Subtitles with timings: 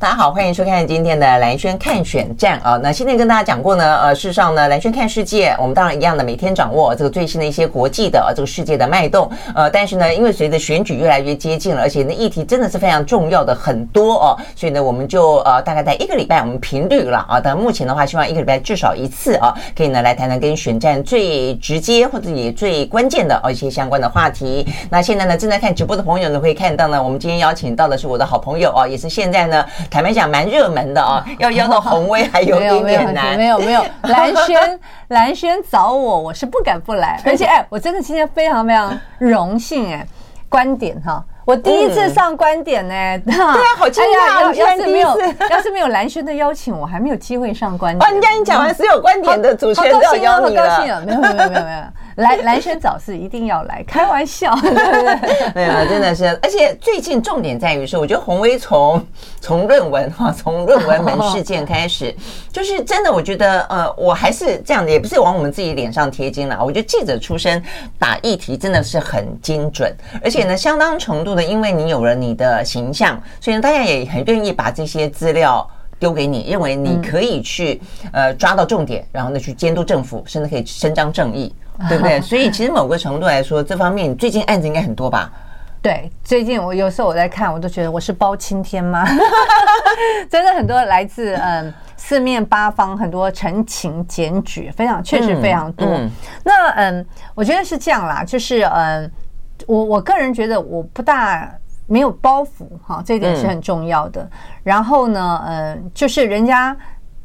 [0.00, 2.78] 大家好，欢迎收看今天的蓝轩看选战啊。
[2.80, 9.28] 那先前跟大家讲过呢，呃，事实上呢，蓝轩看世界，我们当然一样的每天掌握这个最新的一些国际的这个世界的脉动。
[9.56, 17.40] 呃，但是呢，因为随着选举越来越接近了，而且那议题真的是非常重要的很多哦，所以呢，我们就呃大概在一个礼拜我们频率了啊。
[17.40, 24.64] 但目前的话，希望一个礼拜至少一次啊，可以呢来谈谈跟选战最直接或者也最关键的哦一些相关的话题。
[24.88, 29.66] 那现在呢，正在看直播的朋友呢，会看到呢，我们今天邀请到的是我的好朋友啊，也是现在呢。
[29.90, 33.36] 坦白讲，蛮热门的啊，要邀到红威还有点点难。
[33.36, 37.20] 没有没有， 蓝轩蓝轩找我，我是不敢不来。
[37.24, 40.06] 而且哎，我真的今天非常非常荣幸哎，
[40.48, 42.94] 观点哈，我第一次上观点呢。
[43.24, 44.52] 对啊，好惊讶！
[44.54, 45.18] 要是没有
[45.50, 48.08] 要是没有蓝轩的邀请，我还没有机会上观点。
[48.08, 50.62] 哦，人家你讲完所有观点的主持人都要邀你了。
[50.62, 51.02] 好高兴啊！
[51.06, 51.82] 没有没有没有没有。
[52.18, 55.52] 来， 蓝轩早是一定要来，开玩笑，对不对？
[55.54, 56.26] 没有，真的是。
[56.42, 59.04] 而且最近重点在于说，我觉得红威从
[59.40, 62.14] 从论文哈，从论文门事件开始，
[62.52, 66.58] 就是真的，我觉得呃，我还是这样的，也不是往我们自己脸上贴金了。
[66.64, 67.62] 我觉得记者出身
[67.98, 75.68] 打议题真的是很精准，而且呢，相当程度的，因为你有了你的形象，所以呢，大家也很愿意把这些资料
[76.00, 77.80] 丢给你，认为你可以去
[78.12, 81.54] 呃抓到重点，然后呢去监督政府，甚至可以伸张正义。
[81.88, 82.20] 对不对？
[82.20, 85.30] 所以其实某个程度来说，这方面最近案子应该很多吧？
[85.80, 89.06] 对，最近我有时候我在看，我都觉得我是包青天吗？
[90.28, 95.86] 真的很多来自嗯四面八方很多陈情检举，非常确实非常多。
[95.86, 96.10] 嗯嗯、
[96.42, 99.10] 那嗯，我觉得是这样啦，就是嗯，
[99.68, 101.48] 我我个人觉得我不大
[101.86, 104.22] 没有包袱哈，这一点是很重要的。
[104.22, 104.30] 嗯、
[104.64, 106.76] 然后呢，嗯，就是人家。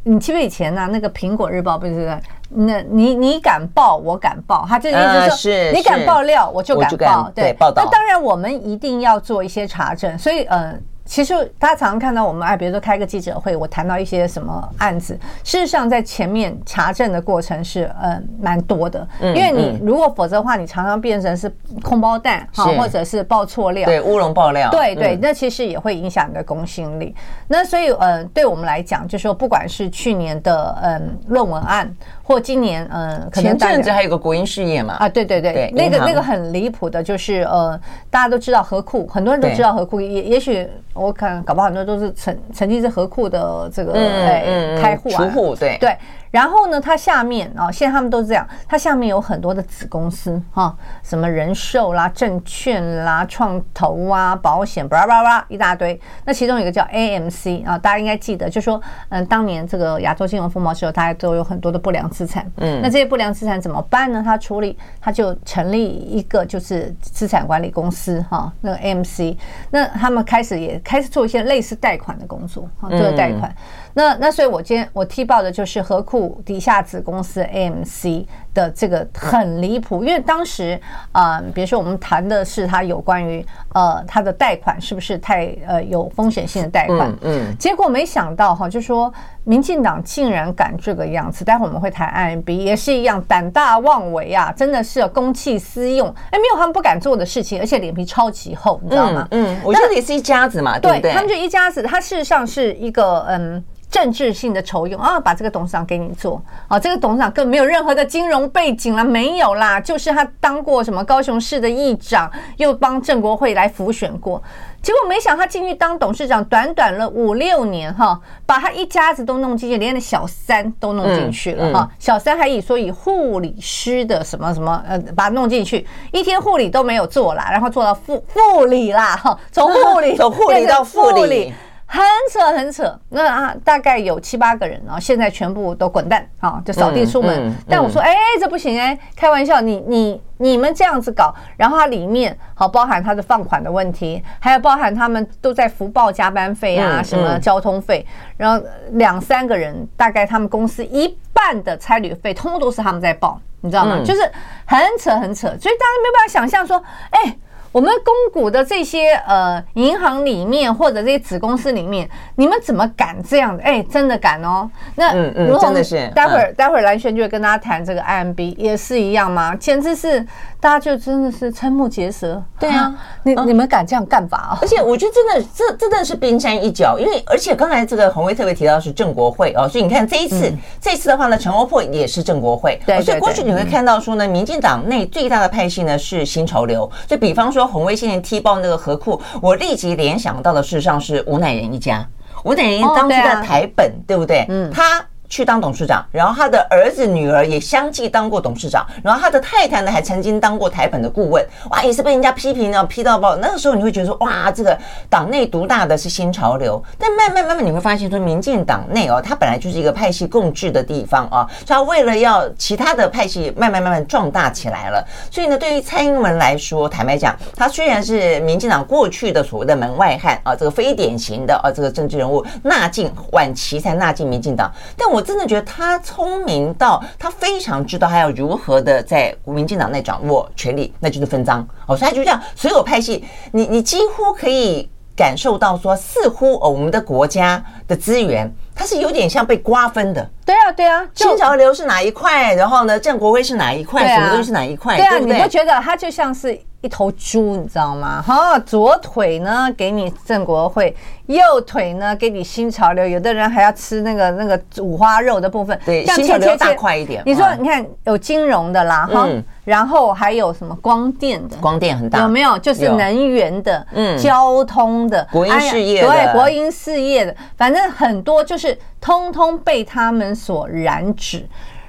[0.04, 0.88] 你记不以前呢、啊？
[0.88, 2.18] 那个《苹果日报》不是？
[2.50, 7.32] 那你你敢报，我敢报，他这意思是说，你敢爆料，我就敢报。
[7.34, 7.84] 对，报道。
[7.84, 10.18] 那当然，我们一定要做一些查证。
[10.18, 10.74] 所以，呃。
[11.06, 27.14] 其实大家常常看到我们哎，比如说开个记者会，我谈到一些什么案子，事实上在前面查证的过程是嗯蛮多的，因为你如果否则的话，你常常变成是空包弹哈，或者是爆错料，对乌龙爆料，对对，那其实也会影响你的公信力。
[27.48, 31.94] 那所以呃，对我们来讲，就是说不管是去年的嗯论文案，
[32.24, 37.80] 或今年嗯，可能前阵子还有个国营事业嘛啊，对对对，那个那个很离谱的，就是呃
[38.10, 40.68] 大家都知道河库，很多人都知道河库，也也许。
[40.96, 45.98] 我看搞不好很多都是曾曾经是河库的这个哎开户啊，户对对。
[46.34, 56.00] 然后呢，它下面啊，现在他们都是这样，它下面有很多的子公司哈，什么人寿啦、证券啦、创投啊、保险，巴拉巴拉一大堆。
[56.26, 62.52] 那其中有一个叫 AMC 啊，大家应该记得，就说嗯，当年这个亚洲金融风暴时候，大家都有很多的不良资产。
[62.58, 64.24] 嗯，那这些不良资产怎么办呢？
[64.26, 69.38] 他处理，他就成立一个就是资产管理公司哈，那个 AMC，
[69.70, 73.56] 那他们开始也开始做一些类似贷款的工作啊，做贷款。
[73.94, 80.80] 那那所以，我今天我踢爆的就是何库底下子公司 AMC 的这个很离谱，因为当时
[81.12, 87.58] 啊、呃，比如说我们谈的是它有关于呃它的贷款是不是太呃有风险性的贷款，嗯，嗯。
[87.58, 99.28] 结果没想到哈，就说民进党竟然敢这个样子，待会我们会谈 IMB 也是一样胆大妄为啊，真的是公器私用，哎，没有他们不敢做的事情，而且脸皮超级厚，你知道吗？
[99.32, 101.12] 嗯，嗯我觉得也是一家子嘛，对不对？
[101.12, 103.64] 他们就一家子，他事实上是一个嗯。
[103.94, 112.28] 政治性的酬用啊，把这个董事长给你做啊，这个董事长更没有任何的金融背景了，没有啦，就是他当过什么高雄市的议长，
[112.58, 114.42] 又帮郑国会来辅选过，
[114.84, 131.54] 结果没想他进去当董事长，短短了五六年哈，把他一家子都弄进去，连那小三都弄进去了哈，小三还以说以护理师的什么什么呃，把他弄进去，一天护理都没有做啦，然后做到副副理啦哈，从护理 从护理到副理。
[131.94, 132.02] 很
[132.32, 137.32] 扯很扯，那啊大概有七八个人啊，现在全部都滚蛋啊，就扫地出门。
[137.38, 153.98] 嗯嗯、但我说，哎、欸，这不行哎、欸，开玩笑，你你你们这样子搞，然后它里面好包含他的放款的问题，还有包含他们都在福报加班费啊，嗯、什么交通费，嗯、然后两三个人，大概他们公司一半的差旅费，通通都是他们在报，你知道吗？
[154.00, 154.22] 嗯、就是
[154.66, 157.38] 很扯很扯，所以大家没有办法想象说，哎、欸。
[157.74, 163.64] 我们公股的这些呃银行里面或者这些子公司里面，你们怎么敢这样的？
[163.64, 164.70] 哎，真的敢哦。
[164.96, 166.08] 那嗯嗯，真的是。
[166.16, 169.56] 待会儿待会儿蓝轩就会跟大家谈这个 IMB 也是一样吗？
[169.56, 170.24] 简直是
[170.64, 172.42] 大家就真的是瞠目结舌。
[172.58, 174.58] 对啊，你你们敢这样干法啊？
[174.62, 180.50] 而且我觉得真的这真的是冰山一角，因为而且刚才这个洪威特别提到是郑国会哦，所以你看这一次
[180.80, 182.82] 这一次的话呢，陈欧珀也是郑国会。
[182.86, 186.90] 对，所以过去你会看到说呢，民进党内最大的派系呢是新潮流。
[187.08, 192.08] 就比方说洪威现在踢爆那个河库，我立即联想到的事实上是吴乃仁一家。
[192.46, 194.46] 吴乃仁当时在台本，对不对？
[194.48, 195.04] 嗯，他。
[195.34, 203.36] 去当董事长，然后他的儿子女儿也相继当过董事长，然后他的太太呢还曾经当过台本的顾问，哇，也是被人家批评呢，批到爆。
[203.38, 204.78] 那个时候你会觉得说，哇，这个
[205.10, 206.80] 党内独大的是新潮流。
[207.00, 225.23] 但慢慢慢慢你会发现说，民进党内哦，它本来就是一个派系共治的地方啊，所以他为了要其他的派系慢慢慢慢壮大起来了，所以呢，对于蔡英文来说，坦白讲，他虽然是民进党过去的所谓的门外汉啊，这个非典型的啊，这个政治人物纳进晚期才纳进民进党，但我。
[225.24, 231.66] 真的觉得他聪明到他非常知道他要如何的在国民进党内掌握权力，那就是分赃。
[231.88, 240.30] 哦，所以他就这样，所有派系，你你几乎可以感受到说，似乎，我们的国家的资源，它是有点像被瓜分的。
[240.46, 244.98] 对啊，对啊，新潮流是哪一块，然后呢，郑国威是哪一块，什么东西是哪一块？
[244.98, 246.60] 对啊，你不觉得它就像是？
[246.84, 248.22] 一头猪，你知道吗？
[248.22, 250.94] 哈，左腿呢给你郑国会，
[251.28, 253.08] 右腿呢给你新潮流。
[253.08, 257.24] 有的人还要吃那个那个五花肉的部分，对，新潮流大块一点。
[257.26, 259.26] 你说，你看有金融的啦，哈，
[259.64, 262.58] 然后还有什么光电的，光电很大，有没有？
[262.60, 271.46] 就是能源的，嗯，交通的，国营事业的，对，国营事业的，反正很多就是是通通被他们所染指，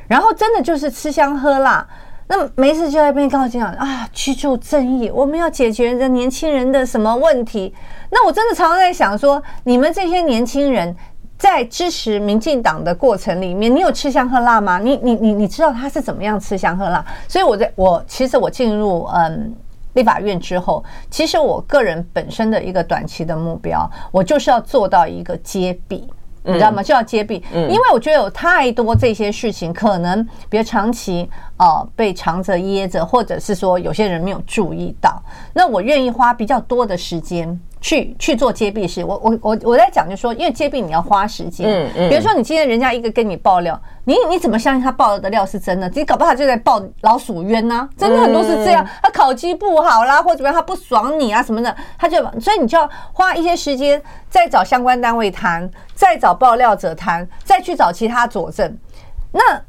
[0.08, 1.86] 然后真的就是吃香喝辣。
[2.26, 7.72] 那没事就在那边告诉讲啊，居住正义，我们要解决这年轻人的什么问题？
[8.10, 10.96] 那我真的常常在想说，你们这些年轻人
[11.38, 14.78] 在支持民进党的过程里面，你有吃香喝辣吗？
[14.78, 17.04] 你你你你知道他是怎么样吃香喝辣？
[17.28, 19.54] 所以我在我其实我进入嗯
[19.92, 26.08] 立法院之后，其实我个人本身的一个短期的目标，我就是要做到一个接弊。
[26.44, 26.82] 你知道吗？
[26.82, 35.22] 就要揭弊，因为我觉得有太多这些事情，可能比如长期呃被藏着掖着，或者是说有些人没有注意到，
[35.54, 37.58] 那我愿意花比较多的时间。
[37.84, 41.68] 去去做揭弊式，我我我我在讲，就是说，因为揭弊你要花时间。
[41.68, 42.08] 嗯嗯。
[42.08, 45.86] 比如说，你今天人家一个跟你爆料，你你怎么相信他爆的料是真的？
[45.90, 47.86] 你搞不好就在爆老鼠冤呐！
[47.94, 58.78] 真的很多是这样，他考绩不好啦，或者怎么样，他不爽你啊什么的，他就所以你就要花一些时间，再找相关单位谈，再找爆料者谈，再去找其他佐证。
[59.30, 59.60] 那。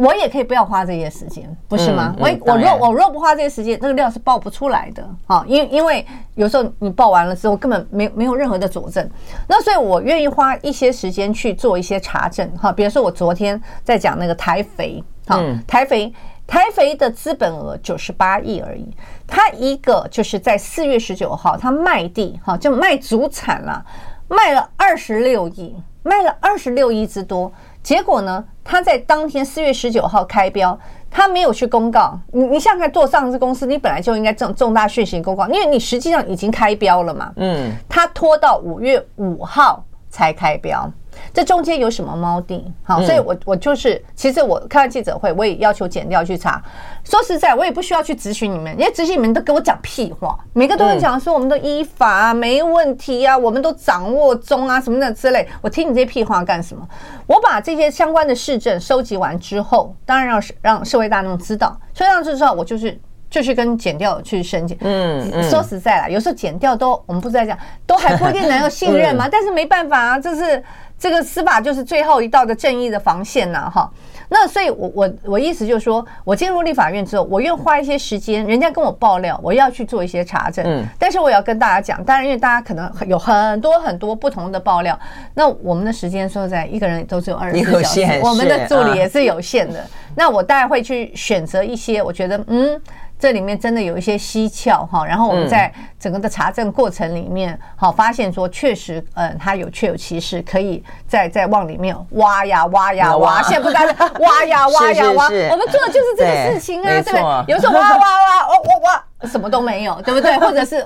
[0.00, 2.16] 我也可以不要花这些时间，不是吗？
[2.18, 5.44] 我我若我若不花这些时间，那个料是爆不出来的啊！
[5.46, 6.06] 因为因为
[6.36, 9.06] 有时候你爆完了之后，根本没没有任何的佐证。
[9.46, 12.72] 那所以我愿意花一些时间去做一些查证哈。
[12.72, 16.10] 比如说我昨天在讲那个台肥哈，台肥
[16.46, 18.88] 台肥的资本额九十八亿而已，
[19.26, 23.84] 它一个就是在四月十九号，它卖地哈就卖祖产了，
[24.28, 27.52] 卖了二十六亿，卖了二十六亿之多。
[27.82, 28.44] 结果呢？
[28.62, 30.78] 他在当天四月十九号开标，
[31.10, 32.16] 他没有去公告。
[32.32, 37.32] 你你想看做上市公司，你本来就应该重重大讯息公告，因为你实际上已经开标了嘛。
[37.36, 40.88] 嗯，他拖到五月五号才开标。
[41.32, 42.72] 这中间有什么猫腻？
[42.82, 46.62] 好，所以我我就是，其实我看完记者会，我也要求检调去查。
[47.04, 55.48] 说实在，我也不需要去质询你们，因为质询你们都跟我讲屁话，每个都会讲说我们都依法啊，没问题啊，我们都掌握中啊，什么的之类。
[55.60, 56.86] 我听你这些屁话干什么？
[57.26, 61.78] 我把这些相关的事证收集完之后，当然让让社会大众知道。
[61.94, 62.98] 所以让知道，我就是
[63.30, 64.76] 就去跟检调去申请。
[64.80, 67.56] 嗯，说实在啦，有时候检调都我们不是在讲，
[67.86, 69.28] 都还不一定能够信任嘛。
[69.30, 70.62] 但是没办法啊，这是。
[71.00, 73.90] 这个司法就是最后一道的正义的防线呐，哈。
[74.28, 80.64] 那所以我，我我我意思就是说，我进入立法院之后，我愿花一些时间，人家跟我爆料，我要去做一些查证。
[80.64, 80.84] 嗯。
[80.98, 84.96] 但是我要跟大家讲，当然，因为大家可能有很多很多不同的爆料，
[85.34, 89.84] 那我们的时间说实在，一个人都只有二十四小时，我们的助理也是有限的。
[90.14, 92.80] 那我大概会去选择一些，我觉得嗯。
[93.20, 103.74] 这里面真的有一些蹊跷哈，然后我们在整个的查证过程里面，好发现说确实，嗯，它有确有其事，可以再再往里面挖呀挖呀挖，现在不是
[104.22, 107.54] 挖呀挖呀 挖，我们做的就是这个事情啊，对不对？
[107.54, 110.34] 有时候挖挖挖，哦挖挖，什么都没有，对不对？
[110.40, 110.82] 或者是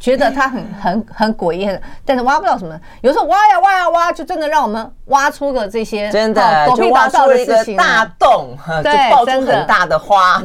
[0.00, 2.78] 觉得它很很很诡异，但是挖不到什么。
[3.02, 10.42] 有时候挖呀挖呀挖，就真的让我们挖出个这些真的，就挖出了一个大洞，就爆出很大的花。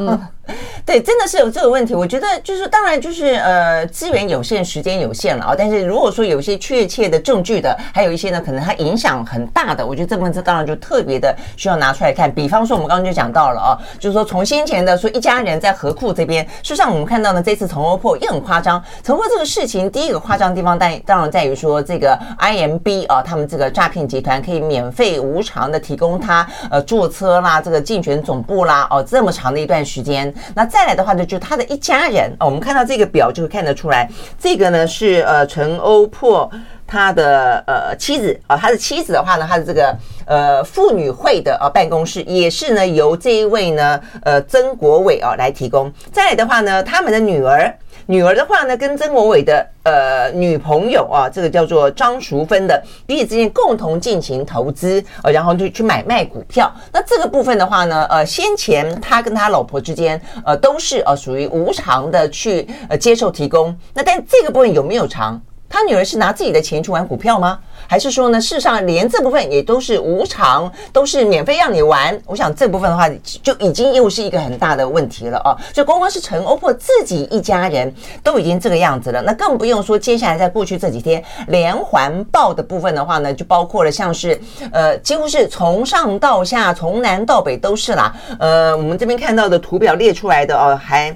[0.90, 1.94] 对，真的是有这个问题。
[1.94, 5.56] 我觉得就是，当然就是呃，资源有限，时间有限了啊。
[5.56, 12.34] 但是如果说有一些确切的证据的，还有一些呢，可能它影响很大的，我觉得这部分这当然就特别的需要拿出来看。
[12.34, 18.84] 比方说，我们刚刚就讲到了啊，就是说从先前的说一家人在河库这边，事实上我们看到呢，这次陈欧破也很夸张。
[19.04, 32.34] 陈欧破这个事情，第一个夸张的地方，但当然在于说这个 IMB 啊，他们这个诈骗集团可以免费无偿的提供他呃坐车啦，这个竞选总部啦，哦这么长的一段时间，那再来的话呢，就是他的一家人。
[32.40, 34.10] 哦，我们看到这个表就会看得出来，
[34.40, 36.50] 这个呢是呃陈欧珀
[36.90, 47.72] 他的呃妻子啊，他的妻子的话呢，他的这个呃妇女会的呃办公室也是呢由这一位呢呃曾国伟啊来提供，再来的话呢，他们的女儿。
[48.06, 56.74] 女儿的话呢，跟曾国伟的呃女朋友啊，这个叫做张淑芬的彼此之间共同进行投资，呃，然后就去买卖股票。
[56.92, 63.78] 那这个部分的话呢，呃，先前他跟他老婆之间呃都是呃属于无偿的去呃接受提供。
[63.94, 65.40] 那但这个部分有没有偿？
[65.70, 67.60] 他女儿是拿自己的钱去玩股票吗？
[67.88, 72.20] 还是说呢，事实上连这部分也都是无偿，都是免费让你玩？
[72.26, 73.10] 我想这部分的话，
[73.42, 75.56] 就已经又是一个很大的问题了啊！
[75.72, 84.40] 就光光是陈欧珀自己一家人都已经这个样子了，那更不用说接下来在过去这几天连环爆的部分的话呢，就包括了像是
[84.72, 88.14] 呃，几乎是从上到下，从南到北都是啦。
[88.40, 91.16] 呃，我们这边看到的图表列出来的哦，还。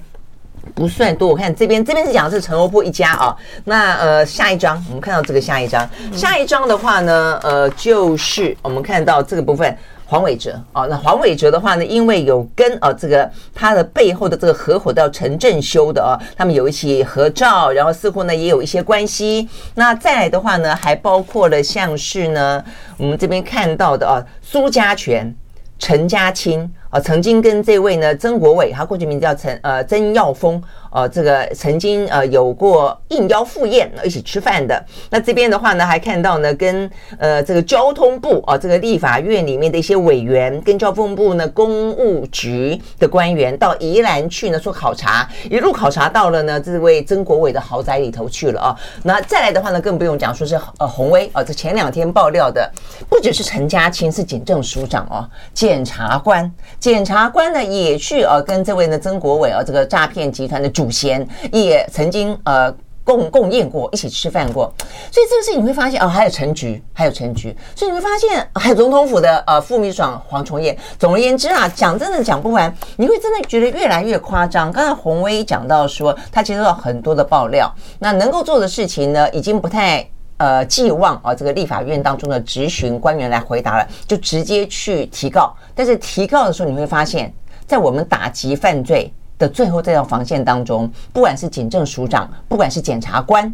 [0.74, 3.36] 不算多，我看这边这边是讲的是陈欧波一家啊。
[3.66, 10.86] 那呃，下一张我们看到这个下一张，下一张的话呢，呃，就是我们看到这个部分黄伟哲啊。
[10.86, 19.48] 那黄伟哲的话呢，因为有跟啊这个他的背后的这个合伙叫陈振修的啊，他们有一起合照，然后似乎呢也有一些关系。
[19.76, 22.64] 那再来的话呢，还包括了像是呢
[22.98, 25.36] 我们这边看到的啊苏家全、
[25.78, 26.72] 陈家清。
[26.94, 30.62] 啊，曾经跟这位呢曾国伟，他过去名字叫陈呃曾耀峰。
[30.96, 34.86] 呃，这个曾经呃有过应邀赴宴一起吃饭的。
[35.10, 48.80] 那这边的话呢，还看到呢跟呃这个交通部啊、呃，这个立法院里面的一些委员，跟交通部呢公务局的官员到宜兰去呢做考察，一路考察到了呢这位曾国伟的豪宅里头去了啊。
[49.02, 52.72] 那再来的话呢，更不用讲，说是呃鸿威啊，这前两天爆料的，
[53.10, 60.92] 不只是陈家清是警政署长哦，检察官，检察官呢也去呃跟这位呢曾国伟啊这个诈骗集团的主。
[60.94, 62.72] 嫌也曾经呃
[63.04, 64.72] 共共宴过，一起吃饭过，
[65.12, 70.78] 所以这个事情你会发现哦，还有陈菊，还有陈菊，所以你会发现还有总统府的呃副秘书长黄崇业。
[71.00, 74.72] 总而言之啊，讲真的讲不完，你会真的觉得越来越夸张。
[74.72, 85.56] 刚才洪威讲到说，他接受到很多的爆料，那能够做的事情呢，已经不太呃寄望啊这个立法院当中的质询官员来回答了，就直接去提告。
[85.76, 87.34] 但是提告的时候，你会发现
[87.66, 93.54] 在我们打击犯罪的最后这道防线当中，不管是警政署长，不管是检察官，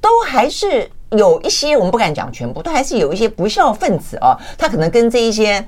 [0.00, 5.64] 都还是有一些我们不敢讲全部，都还是有一些不肖分子哦，他可能跟这一些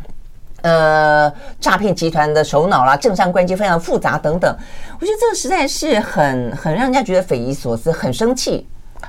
[0.62, 4.56] 呃诈骗集团的首脑啦，政商关系非常复杂等等。
[5.00, 8.66] 我觉得这个实在是很很让人家觉得匪夷所思，很生气。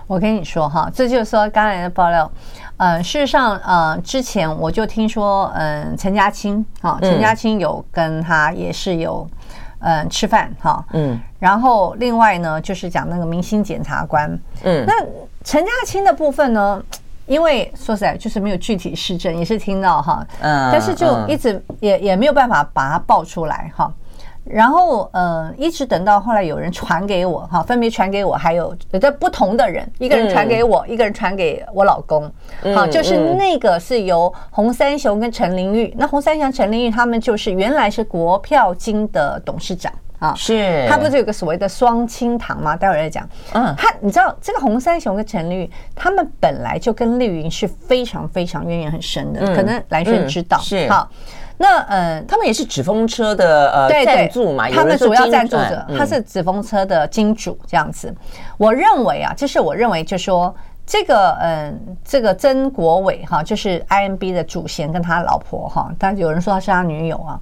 [0.08, 2.32] 我跟你说哈，这就是说刚才的爆料，
[2.78, 9.28] 呃，事实上呃，之前我就听说，嗯，陈家清啊，陈家清有跟他也是有。
[9.82, 14.30] 嗯，吃饭哈，嗯，然后另外呢，就是讲那个明星检察官，
[14.62, 14.94] 嗯，那
[15.42, 16.84] 陈家清的部分呢，
[17.26, 23.90] 因为说实在就是没有具体事证，也是听到哈，嗯，但是就一直也也没有办法把它爆出来哈。
[24.46, 32.32] 然后，呃，一直等到后来有人传给我，哈， 分别传给我，还有在不同的人，一个人传给我，一个人传给我老公，
[32.74, 42.76] 好，就是那个是由洪三雄跟陈玲玉，那洪三雄、陈玲玉他们就是原来是国票金的董事长啊，是，他不是有个所谓的双亲堂吗？
[42.76, 50.90] 待会儿再讲，嗯，他你知道这个洪三雄跟陈玲玉，他们本来就跟丽云是非常非常渊源很深的，可能兰萱知道，是。
[50.90, 51.08] 好。
[51.62, 58.16] 那呃，他们也是纸风车的呃赞助嘛，他们主要赞助者，他是纸风车的金主这样子。
[58.58, 67.38] 我认为啊，就是我认为，就是说这个嗯，这个曾国伟哈，就是 IMB 的主席跟他老婆哈，但有人说他是他女友啊。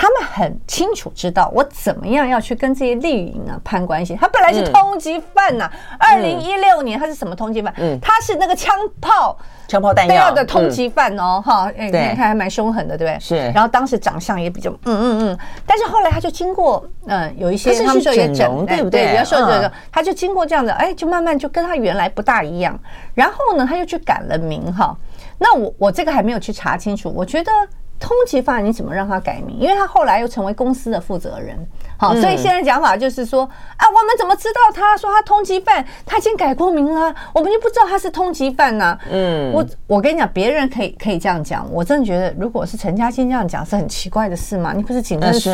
[0.00, 4.14] 他们很清楚知道我怎么样要去跟这些绿营啊攀关系。
[4.14, 7.74] 他本来是通缉犯呐，二零一六年他是什么通缉犯？
[7.78, 9.36] 嗯，他是那个枪炮、
[9.66, 13.18] 枪炮弹药的通缉犯哦，哈，哎，你看还蛮凶狠的，对不对？
[13.18, 13.36] 是。
[13.50, 15.38] 然后当时长相也比较，嗯嗯嗯。
[15.66, 19.08] 但是后来他就经过，嗯，有一些他们整，对不对？
[19.10, 22.78] 比较瘦这个，他就经过这样的，哎，就慢慢就跟他原来不大一样。
[23.16, 24.96] 然后呢，他又去改了名哈。
[25.38, 27.50] 那我我这个还没有去查清楚，我觉得。
[27.98, 29.58] 通缉犯你怎么让他改名？
[29.58, 31.58] 因为他后来又成为公司的负责人。
[31.96, 38.96] 好，所以现在讲法就是说，啊，我们怎么知道他说他通缉犯，他已经改过名了，我们就不知道他是通缉犯呢？
[39.10, 44.72] 嗯，我我跟你讲，别人可以可以这样讲，我真的觉得，如果是陈嘉欣这样讲，是很奇怪的事吗？
[44.76, 45.50] 你不是警政署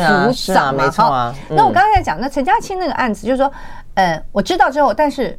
[0.53, 0.83] 长吗？
[0.83, 1.33] 没错啊。
[1.49, 3.51] 那我刚才在讲，那陈嘉青那个案子，就是说，
[3.95, 5.35] 呃，我知道之后，但是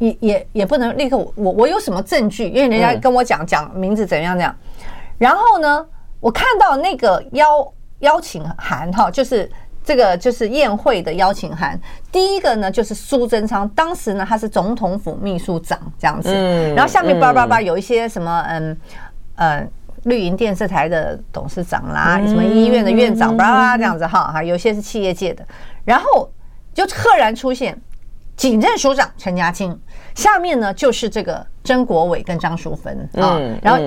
[0.00, 2.46] 也也也不能立刻，我我有什么证据？
[2.48, 4.54] 因为人家跟我讲讲名字怎样怎样，
[5.16, 5.86] 然后呢，
[6.22, 7.46] 我看到那个邀
[7.98, 9.50] 邀请函哈，就是。
[9.84, 11.76] 这个就是宴会的邀请函。
[12.12, 16.32] 第一个呢，就是苏贞昌，当时呢他是总统府秘书长这样子。
[16.32, 16.72] 嗯。
[16.76, 18.76] 然后下面叭叭叭有一些什么嗯
[19.34, 19.68] 呃
[20.04, 25.44] 绿营电视台的董事长啦，什么医院的院长叭叭这样子哈哈，有些是企业界的。
[25.84, 26.30] 然后
[26.72, 27.76] 就赫然出现
[28.36, 29.76] 警政署长陈嘉青，
[30.14, 33.36] 下面呢就是这个曾国伟跟张淑芬啊。
[33.60, 33.82] 然后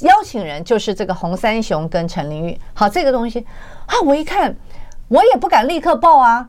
[0.00, 2.58] 邀请人就是这个洪三雄跟陈玲玉。
[2.72, 3.46] 好，这个东西
[3.86, 4.54] 啊，我一看。
[5.08, 6.48] 我也不敢立刻报啊，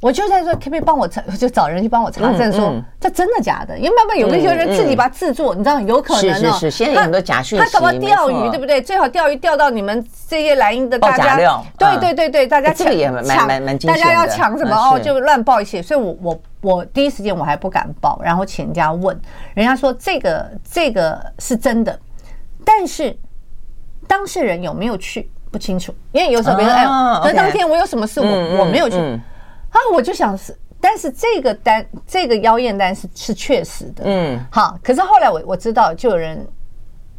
[0.00, 3.78] 我就在说可不可以帮我查，就找人去帮我查证，说这真的假的？
[3.78, 6.52] 因为慢慢有那些人自己把它制作，你知道有可能哦。
[6.52, 8.82] 是是是，现在很多假讯息，他搞不好钓鱼，对不对？
[8.82, 11.36] 最好钓鱼钓到你们这些蓝营的大家，
[11.78, 12.88] 对对对对，大家抢
[13.24, 13.48] 抢，
[13.86, 15.80] 大家要抢什么哦，就乱报一些。
[15.80, 19.18] 所以我我我第一时间我还不敢报，然后请人家问，
[19.54, 21.96] 人家说这个这个是真的，
[22.64, 23.16] 但是
[24.06, 25.30] 当事人有没有去？
[25.50, 26.86] 不清楚，因为有时候别人哎，
[27.24, 28.96] 那当天我有什么事，我我没有去。
[28.96, 36.42] 啊，我就想是，但是这个单这个妖艳单是是确实的，嗯，好，可是后来我我知道，就有人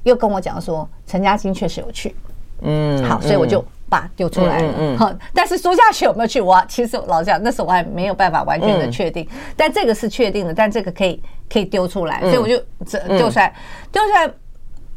[0.02, 2.16] 又跟我讲说，陈嘉欣确实有去，
[2.62, 13.54] 嗯，好，所以我就把丢出来了，嗯，好，但是苏嘉雪有没有去，我其实老实讲，那时候我还没有办法完全的确定，但这个是确定的，但这个可以可以丢出来，所以我就这丢出来，
[13.92, 14.28] 丢出来，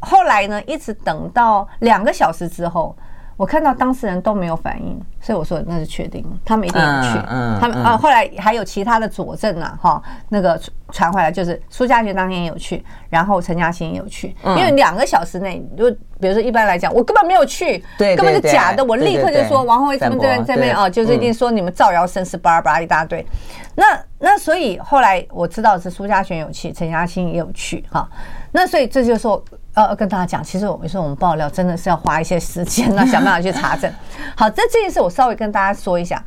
[0.01, 2.95] 后来呢，一直等到两个小时之后。
[3.35, 7.19] 我看到当事人都没有反应，所以我说那是确定，他们一定有去。
[7.61, 10.59] 他们啊，后来还有其他的佐证啊，哈，那个
[10.91, 23.23] 传回来就是苏嘉全当天也有去，然后陈嘉青也有去，因为两个小时内，就比如说一般来讲，我根本没有去，对，根本是假的，我立刻就说王宏伟他们这边这边啊，就是一定说你们造谣生事，巴拉巴拉一大堆。
[23.75, 23.85] 那
[24.17, 28.09] 那所以后来我知道是苏家全有去，陈嘉青也有去，哈，
[28.51, 29.19] 那所以这就是
[29.77, 29.87] 说。
[29.87, 33.91] 呃，跟大家讲，其实我们说我们爆料真的是要花一些时间呢，想办法去查证。
[34.35, 36.23] 好，这这件事我稍微跟大家说一下。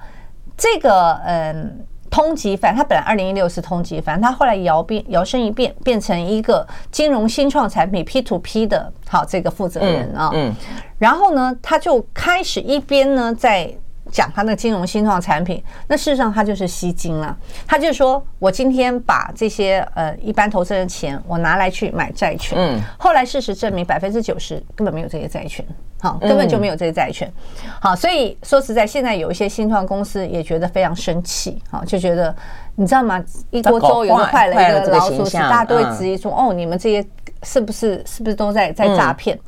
[0.57, 10.31] 这个嗯，通缉犯他本来二零一六是通缉犯，他后来摇变摇身一变，变成一个金融新创产品 P to P 的好这个负责人啊。
[10.33, 10.55] 嗯。
[10.99, 13.75] 然后呢，他就开始一边呢在。
[14.11, 17.37] 讲他那个金融新创产品，那事实上他就是吸金了。
[17.67, 22.59] 他就说我今天把这些呃一般投资人的钱，我拿来去买债券。
[22.59, 22.81] 嗯。
[22.99, 25.65] 后来事实证明百分之九十根本没有这些债券，
[26.01, 27.33] 好，根本就没有这些债券。
[27.81, 32.35] 好，所以说实在，现在有一些新创公司也觉得非常生气，好，就觉得
[32.75, 33.23] 你知道吗？
[33.51, 37.07] 一锅粥有时候坏了一个老鼠屎，大家都会质疑说，哦，你们这些。
[37.43, 39.39] 是不是是不是都在在诈骗？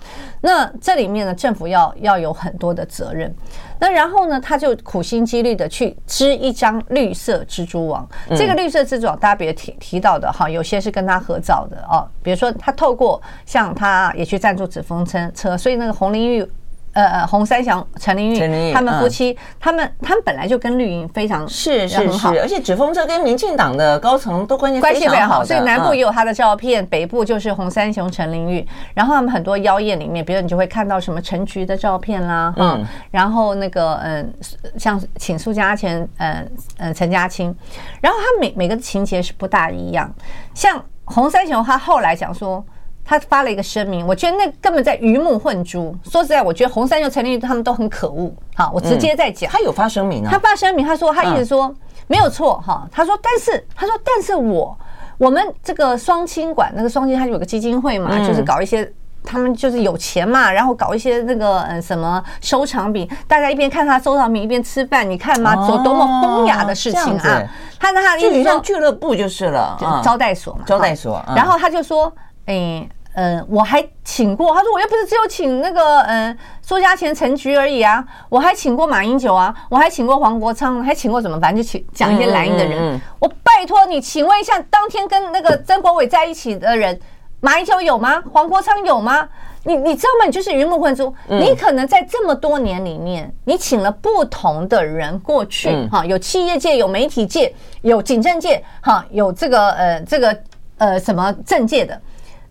[0.41, 3.35] 那这里面呢，政府要要有很多的责任。
[3.79, 8.09] 那然后呢，他就苦心积虑的去织一张绿色蜘蛛网。
[8.37, 16.51] 这个绿色蜘蛛网，大家别提提到的哈，有些是跟他合照的哦，比如说他透过像他也去赞助纸风车车，所以那个红林玉。
[16.93, 34.35] 呃呃，洪三祥、陈玲玉，他们夫妻，他们他们本来就跟绿营非常是是是，而且纸风车跟民进党的高层都关系关系非常好，所以南部也有他的照片，北部就是洪三雄、陈玲玉，然后他们很多妖艳里面，比如你就会看到什么陈菊的照片啦，嗯，然后那个嗯，
[34.79, 37.55] 像请苏家全，嗯嗯，陈家青，
[38.01, 40.13] 然后他每每个情节是不大一样，
[40.53, 42.63] 像洪三雄他后来讲说。
[43.05, 45.95] 他发了一个声明，我觉得那根本在鱼目混珠。
[46.05, 48.33] 说实在，我觉得红三又、陈立他们都很可恶。
[48.55, 50.29] 好，我直接在讲，他有发声明啊。
[50.31, 51.75] 他发声明，他说他一直说
[52.07, 52.89] 没有错哈。
[52.93, 54.79] 他说，但是他说，但是我
[55.19, 58.91] 我们这个双亲馆那个双亲，他就有个基金会嘛，就是搞一些
[59.25, 67.43] 他们就是有钱嘛，然后搞一些那个嗯什么收藏品，大家一边看他收藏品一边吃饭，你看嘛，做多么风雅的事情啊。
[67.79, 71.21] 他那他就像俱乐部就是了，招待所嘛，招待所。
[71.37, 72.11] 然后他就说。
[72.47, 83.01] 哎，呃，我还请过，他说我又不是只有请那个，嗯，苏嘉全、陈菊而已啊，我还请过马英九啊，我还请过黄国昌，还请过什么，反正就请讲一些蓝营的人。
[83.19, 86.99] 我拜托你，请问一下，当天跟那个曾国伟在一起的人，
[87.41, 88.23] 马英九有吗？
[88.33, 89.29] 黄国昌有吗？
[89.65, 90.27] 你你知道吗？
[90.27, 100.37] 你就是鱼目混珠，你可能在这么多年里面，你请了不同的人过去，哈，有企业界，有媒体界，有警政界，哈，有这个呃这个
[100.79, 102.01] 呃什么政界的。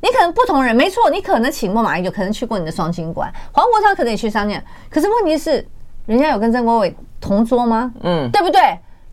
[0.01, 5.65] 你可能不同人，没错，你可能请过马英九，可能去过你的双清馆，黄国昌可能也去商店，可是问题是，
[6.07, 7.91] 人家有跟曾国伟同桌吗？
[8.01, 8.59] 嗯，对不对？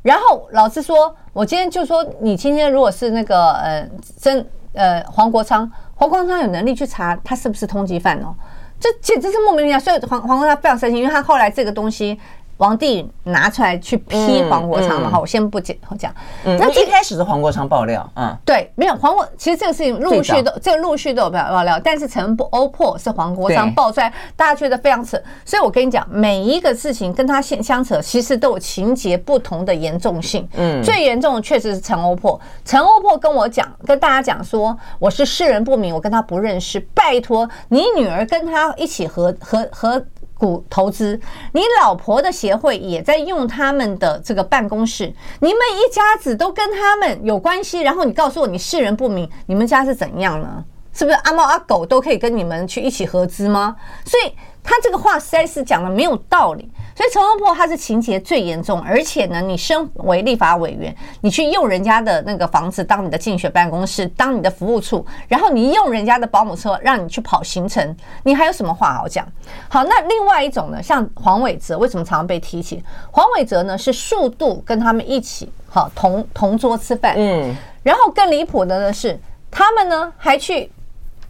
[0.02, 8.34] 然后老师说，我今天就说，你今天如果是那个呃曾呃黄国昌，黄国昌有能力去查他是不是通缉犯哦，
[8.80, 12.18] 这简直是莫名其妙，所以黄黄国昌非常生气，因为他后来这个东西。
[12.58, 15.08] 王帝拿出来去批黄国昌嘛？
[15.10, 16.12] 好，我先不讲讲。
[16.44, 25.20] 那一开始是黄国昌爆料，嗯，对，没有黄国，其实这个事情陆续都这个陆续都有爆爆料，但是陈不欧破是黄国昌爆出来，大家觉得非常扯。
[25.44, 30.48] 所以我跟你讲，每一个事情跟他相相扯，其实都有情节不同的严重性。
[30.54, 32.38] 嗯，最严重的确实是陈欧破。
[32.64, 40.04] 陈欧破跟我讲，跟大家讲说，我是世人不明，我跟他不认识，拜托你女儿跟他一起合合合。
[40.38, 41.20] 股投资，
[41.52, 50.64] 你老婆的协会也在用他们的这个办公室，你们一家子都跟他们有关系，然后你告诉我你世人不明，你们家是怎样呢？
[50.94, 53.76] 是不是阿猫阿狗都可以跟你们去一起合资吗？
[54.04, 54.32] 所以
[54.68, 56.70] 他这个话实在是讲的没有道理。
[56.94, 69.24] 所以陈欧破他是情节最严重，而且呢，你身为立法委员，你去用人家的那个房子当你的竞选办公室，当你的服务处，然后你用人家的保姆车让你去跑行程，你还有什么话好讲？
[69.68, 72.82] 好，那另外一种呢，像黄伟哲为什么常常被提起？
[73.12, 77.54] 黄伟哲呢是数度跟他们一起好同同桌吃饭，嗯，
[77.84, 79.16] 然后更离谱的呢是
[79.52, 80.68] 他们呢还去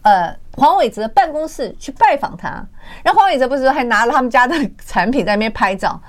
[0.01, 0.35] 呃。
[0.59, 2.49] 黄伟哲办公室去拜访他，
[3.03, 5.99] 然后黄伟哲不是还拿了他们家的产品在那边拍照，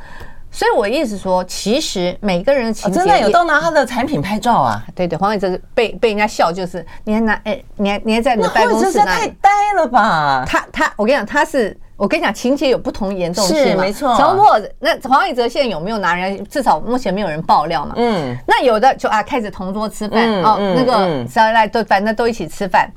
[0.50, 4.82] 所以我意思说，其实每个人的情节、哦、真的有都拿他的产品拍照啊？
[4.94, 10.44] 对对，黄伟哲被被人家笑，就是你还拿哎，你还你还在你的办公室那里，太呆了吧？
[10.46, 13.82] 他他，我跟你讲，他是我跟你讲，情节有不同严重性嘛？
[13.82, 14.16] 没错。
[14.16, 16.44] 陈破那黄伟哲现在有没有拿人家？
[16.50, 17.94] 至少目前没有人爆料嘛。
[17.96, 18.36] 嗯。
[18.48, 22.90] 那有的就啊，开始同桌吃饭、嗯、哦，嗯、那个再来都反正都一起吃饭。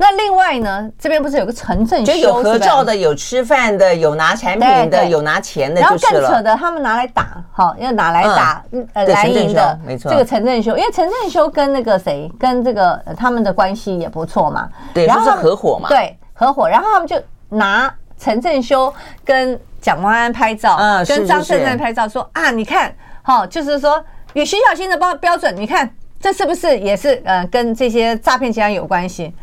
[0.00, 24.00] 那另外呢，这边不是有个陈振修，有合照的，有吃饭的，有拿产品的，有拿钱的，然后更扯的，他们拿来打，好，要拿来打呃蓝营的，没错，这个陈振修，因为陈振修跟那个谁，跟这个他们的关系也不错嘛，对，然后是合伙嘛，对，合伙，然后他们就拿陈振修跟蒋万安拍照，嗯，跟张圣正拍照，说啊，你看，好，就是说
[24.34, 29.34] 与徐小新的标标准，你看这是不是也是呃跟这些诈骗集团有关系？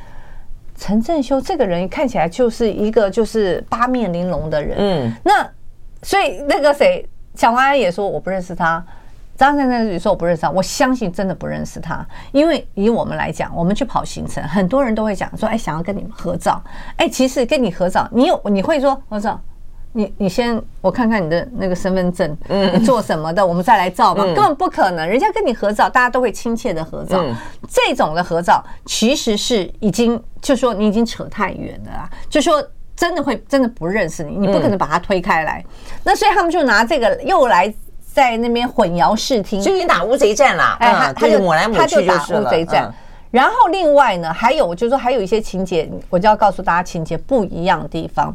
[0.77, 5.49] 陈正修这个人看起来就是一个就是八面玲珑的人，嗯，那
[6.03, 8.85] 所以那个谁，蒋万安也说我不认识他，
[9.38, 16.61] 张先生也说我不认识他，我相信真的不认识他，因为以我们来讲，我们去跑行程，很多人都会讲说，哎，想要跟你们合照，
[16.97, 19.39] 哎，其实跟你合照，你有你会说合照。
[19.97, 27.23] 你你先我看看你的那个身份证，嗯，你做什么的，我们再来照嘛，根本不可能，人家跟你合照，大家都会亲切的合照，
[27.69, 32.62] 这种的合照其实是已经就说你已经扯太远了啦，就说
[32.93, 35.63] 真的会真的不认识你，你不可能把它推开来，
[36.03, 37.73] 那所以他们就拿这个又来
[38.13, 42.93] 在那边混淆视听，就你打乌贼战啦，哎，他他就抹来他就打乌贼战。
[43.36, 48.34] 然后另外呢，还有就是说还有一些情节，我就要告诉大家情节不一样的地方。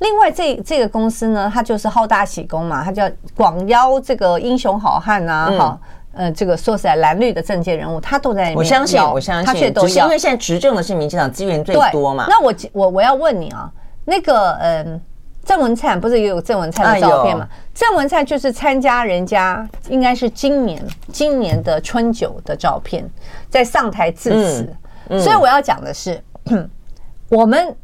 [0.00, 5.80] 另外这这个公司呢，它就是好大喜功嘛，它叫广邀这个英雄好汉啊，哈、
[6.14, 8.56] 嗯，呃，这个说实在蓝绿的政界人物，他都在里面。
[8.56, 12.26] 我相信，我相信，他却都是因为现在执政的是民进党资源最多嘛。
[12.28, 13.70] 那我我我要问你啊，
[14.04, 15.00] 那个嗯。
[15.44, 17.48] 郑文灿不是也有郑文灿的照片吗？
[17.74, 23.08] 郑文灿就是参加人家应该是今年今年的春酒的照片，
[23.48, 25.20] 在上台致辞。
[25.20, 26.22] 所以我要讲的是，
[27.28, 27.74] 我们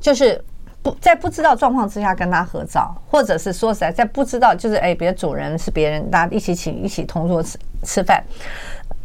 [0.00, 0.42] 就是
[0.82, 8.24] 不在不知道状况之下跟他合照，或者是说实在在不知道就是哎，别的主人是别人，大家一起请一起同桌吃吃饭，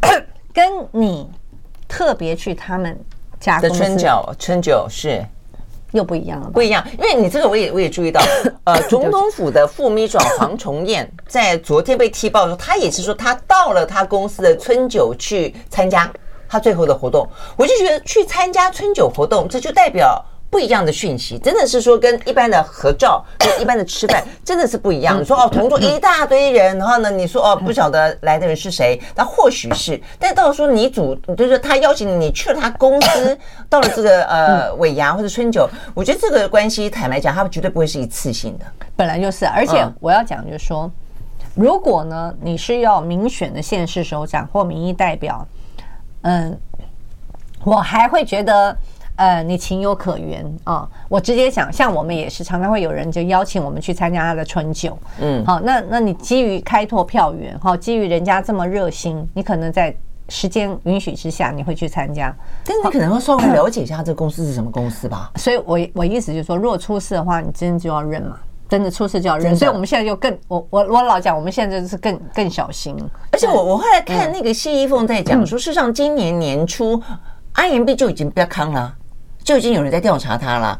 [0.54, 1.30] 跟你
[1.86, 2.98] 特别去他们
[3.38, 5.22] 家的春酒，春酒是。
[5.96, 8.20] 又不一样了，不一样，因为你这个我也我也注意到，
[8.64, 16.08] 呃，总统府的副秘书长黄崇彦在昨天被踢爆的时候，他也是说他到了他公司的春酒去参加
[16.48, 20.24] 他最后的活动，我就觉得去参加春酒活动，这就代表。
[20.56, 25.20] 不一样的讯息，真的是说跟一般的合照、 跟一般的吃饭， 真的是不一样。
[25.20, 33.38] 你说哦，同桌一大堆人，然后呢，你说哦，不晓得来的人是谁， 那或许是，但到时候你主，就是他邀请你去了他公司，
[33.68, 38.64] 到了这个呃尾牙或者春酒，我觉得这个关系坦白讲，他绝对不会是一次性的，
[38.96, 39.44] 本来就是。
[39.44, 40.90] 而且我要讲就是说，
[41.54, 45.46] 如果呢，你是要民选的县市首长或民意代表，
[46.22, 46.58] 嗯，
[47.62, 48.74] 我还会觉得。
[49.16, 50.88] 呃，你情有可原啊、哦！
[51.08, 59.94] 我直接讲，像我们也是常常会有人就邀请我们去参加他的春酒，嗯，好，那那你基于开拓票源，哈，基于人家这么热心，你可能在
[60.28, 62.34] 时间允许之下，你会去参加。
[62.64, 65.30] 但是你可能会稍微了解一下这个公司是什么公司吧。
[65.36, 68.38] 所以我我意思就是说，如果出事的话，你真的就要认嘛。
[68.68, 72.96] 真的出事就要认，所以我们现在就更我我我老讲，我们现在就是更更小心。
[73.30, 77.00] 而且我我后来看那个谢依凤在讲说，事实上今年年初
[77.54, 78.92] ，IMB 就已经不要康了，
[79.46, 80.78] 就已经有人在调查他了。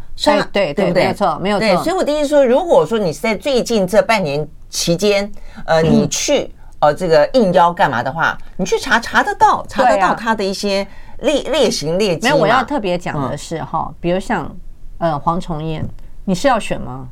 [0.53, 1.85] 对对对，没有错，没有错。
[1.85, 5.31] 所以我的意思说，如果说你是在最近这半年期间，
[5.65, 10.85] 呃，你去呃这个应邀干嘛的话，你去查查得到，查得到他的一些
[11.21, 12.25] 劣劣行劣迹。
[12.25, 14.53] 没有，我要特别讲的是哈，比如像
[14.99, 15.85] 呃黄崇彦，
[16.25, 17.07] 你是要选吗？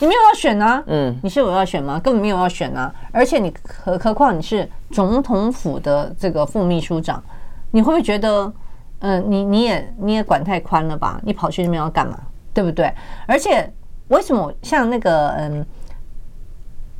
[0.00, 0.82] 你没有要选啊？
[0.86, 1.98] 嗯，你是有要选吗？
[1.98, 2.92] 根本没有要选啊！
[3.10, 7.22] 而且你何何况你是总统府的这个副秘书长，
[7.70, 8.52] 你会不会觉得，
[9.00, 11.20] 嗯，你你也你也管太宽了吧？
[11.22, 12.18] 你跑去那边要干嘛？
[12.52, 12.92] 对不对？
[13.26, 13.72] 而且
[14.08, 15.66] 为什么像那个嗯？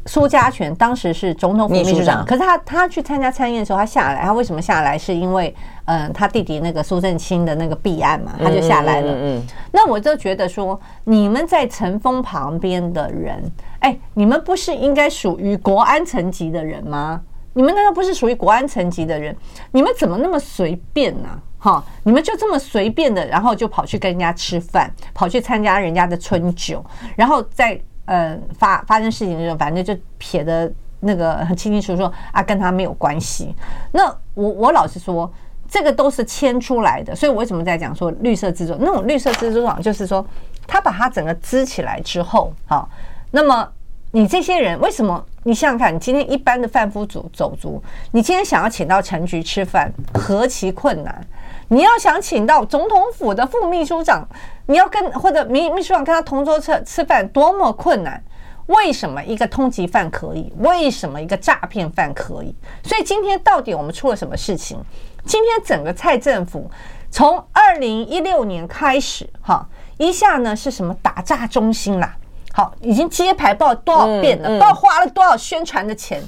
[0.07, 4.99] 苏家全当时是总统府秘书长，可是他他去参加参宴的时候，他下来，他为什么下来？
[4.99, 5.55] 是因为
[5.87, 9.15] 嗯，他弟弟那个苏正清的那个弊案嘛，他就下来了。
[9.17, 13.43] 嗯，那我就觉得说，你们在陈峰旁边的人，
[13.79, 17.23] 哎，你们不是应该属于国安层级的人吗？
[17.55, 19.35] 你们难道不是属于国安层级的人？
[19.73, 21.31] 你们怎么那么随便呢？
[21.65, 26.85] 好，你们就这么随便的，然后就跑去跟人家吃饭，跑去参加人家的春酒，
[27.17, 27.81] 然后在。
[28.07, 33.57] 呃，发发生事情的时候，反正就撇的那个很清清楚楚，啊，跟他没有关系。
[33.93, 35.33] 那我我老实说，
[35.67, 37.17] 这个都是牵出来的。
[37.17, 38.77] 所以我为什么在讲说绿色制作？
[38.79, 40.23] 那种绿色制作就是说，
[40.67, 42.87] 他把它整个支起来之后，好，
[43.31, 43.67] 那么
[44.11, 45.25] 你这些人为什么？
[45.45, 51.27] 你想想看，你今天一般的贩夫走走卒，你今天想要请到陈菊吃饭，何其困难！
[51.69, 54.29] 你要想请到总统府的副秘书长，
[54.67, 58.23] 你要跟或者秘秘书长跟他同桌吃吃饭，多么困难？
[58.67, 60.51] 为什么一个通缉犯可以？
[60.59, 62.55] 为什么一个诈骗犯可以？
[62.83, 64.83] 所以今天到底我们出了什么事情？
[65.27, 66.71] 今天整个蔡政府
[67.11, 72.17] 从二零一六年开始，哈，一下呢是什么打诈中心啦？
[72.53, 74.49] 好，已经揭牌报多少遍了？
[74.49, 76.23] 不知道花了多少宣传的钱？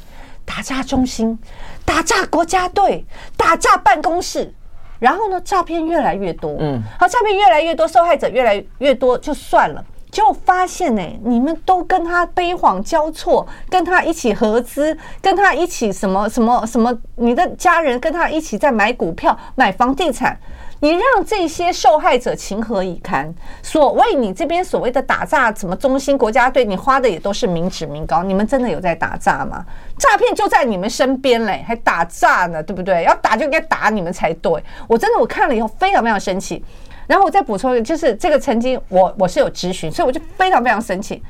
[0.44, 1.38] 打诈中心，
[1.84, 4.54] 打诈国家队，打诈办公室。
[4.98, 20.38] 然后呢，诈骗越来越多，嗯，好，诈骗越来越多，受害者越来越多，就算了，就发现呢，你们都跟他悲谎交错，跟他一起合资，跟他一起什么什么什么，你的家人跟他一起在买股票、买房地产。
[20.80, 23.32] 你让这些受害者情何以堪？
[23.62, 29.64] 所谓你这边所谓的打诈，什么中心国家队，你花的也都是民脂民膏，你们真的有在打诈吗？
[29.98, 33.04] 诈骗就在你们身边嘞，还打诈呢，对不对？
[33.04, 34.62] 要打就应该打你们才对。
[34.86, 36.62] 我真的我看了以后非常非常生气。
[37.06, 41.22] 然后我再补充一个，就是这个曾经我我是有咨询，所以我就非常非常生气。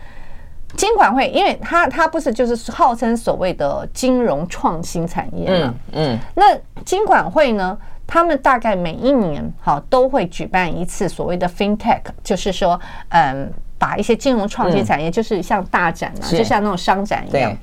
[0.75, 7.79] 金管会，因为他他不是就是号称所谓的金融创新产业嘛，嗯，那金管会呢？
[8.07, 17.57] 他们大概每一年哈都会举办一次所谓的 FinTech，就是说，嗯，把一些金融创新产业，就是像大展啊，就像那种商展一样。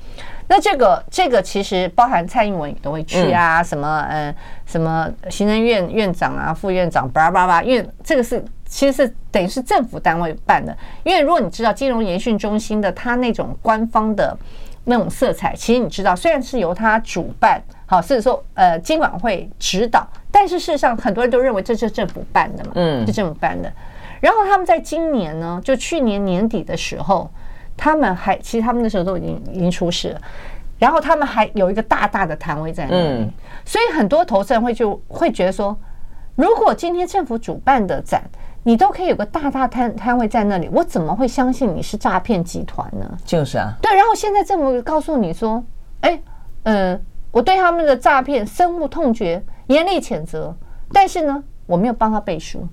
[0.46, 4.34] 那这个这个其实包含蔡英文也都会去啊，什么嗯
[4.66, 10.76] 什么行政院院长啊、副院长叭叭叭，因为这个是其实是等于是政府单位办的。
[11.02, 14.36] 因为如果你知道金融研训中心的它那种官方的
[14.84, 17.62] 那种色彩，其实你知道，虽然是由它主办。
[17.86, 23.70] 好，所以说，呃，金管会指导，但是事实上，很多人都认为这是政府办的嘛，嗯，是政府办的。
[24.20, 27.30] 然后他们在今年呢，就去年年底的时候，
[27.76, 30.20] 他们还其实他们那时候都已经已经出事了，
[30.78, 33.30] 然后他们还有一个大大的摊位在那里，嗯，
[33.66, 35.76] 所以很多投资人会就会觉得说，
[36.36, 38.22] 如果今天政府主办的展，
[38.62, 43.18] 你都可以有个大大摊摊位在那里，我怎么会相信你是诈骗集团呢？
[43.26, 43.94] 就是啊，对。
[43.94, 45.62] 然后现在政府告诉你说，
[46.00, 46.18] 哎，
[46.62, 46.98] 嗯。
[47.34, 50.54] 我对他们的诈骗深恶痛绝，严厉谴责。
[50.92, 52.64] 但是呢，我没有帮他背书。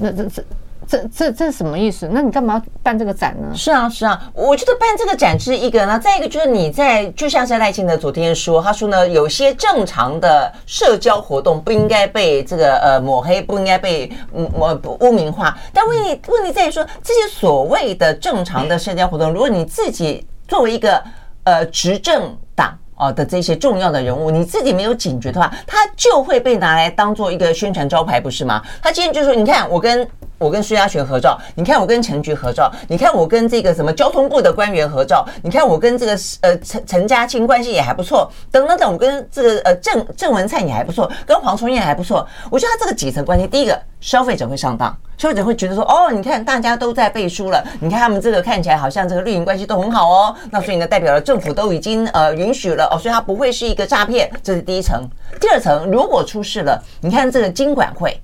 [0.00, 0.42] 那这这
[0.86, 2.08] 这这这什么意思？
[2.10, 3.54] 那你干嘛办这个展呢？
[3.54, 5.98] 是啊，是啊，我觉得办这个展是一个呢。
[5.98, 15.54] 再一个就是你在，就像是赖清德昨天说，他说呢，有些正常的社交活动不应该被这个呃抹黑，不应该被抹污名化。
[15.74, 21.04] 但问题问题在于说，这些所谓的正常的社交活动，如果你自己作为一个
[21.44, 22.74] 呃执政党。
[22.98, 28.62] 哦的这些重要的人物，你自己没有警觉的话，他就会被拿来当做一个宣传招牌，不是吗？
[28.82, 30.06] 他今天就说，你看我跟
[30.38, 42.26] 我跟苏家全合照，你看我跟陈菊合照，你看我跟这个什么交通部的官员合照，你看我跟这个呃陈陈家清关系也还不错，等等等，我跟这个呃郑郑文灿也还不错，跟黄崇业还不错。
[42.50, 55.02] 我觉得他这个几层关系，第一个消费者会上当，消费者会觉得说，哦，你看大家都在背书了，你看他们这个看起来好像这个绿营关系都很好哦，那所以呢，代表了政府都已经呃允许了哦，所以它不会是一个诈骗，这是第一层。
[55.40, 58.20] 第二层，如果出事了，你看这个金管会。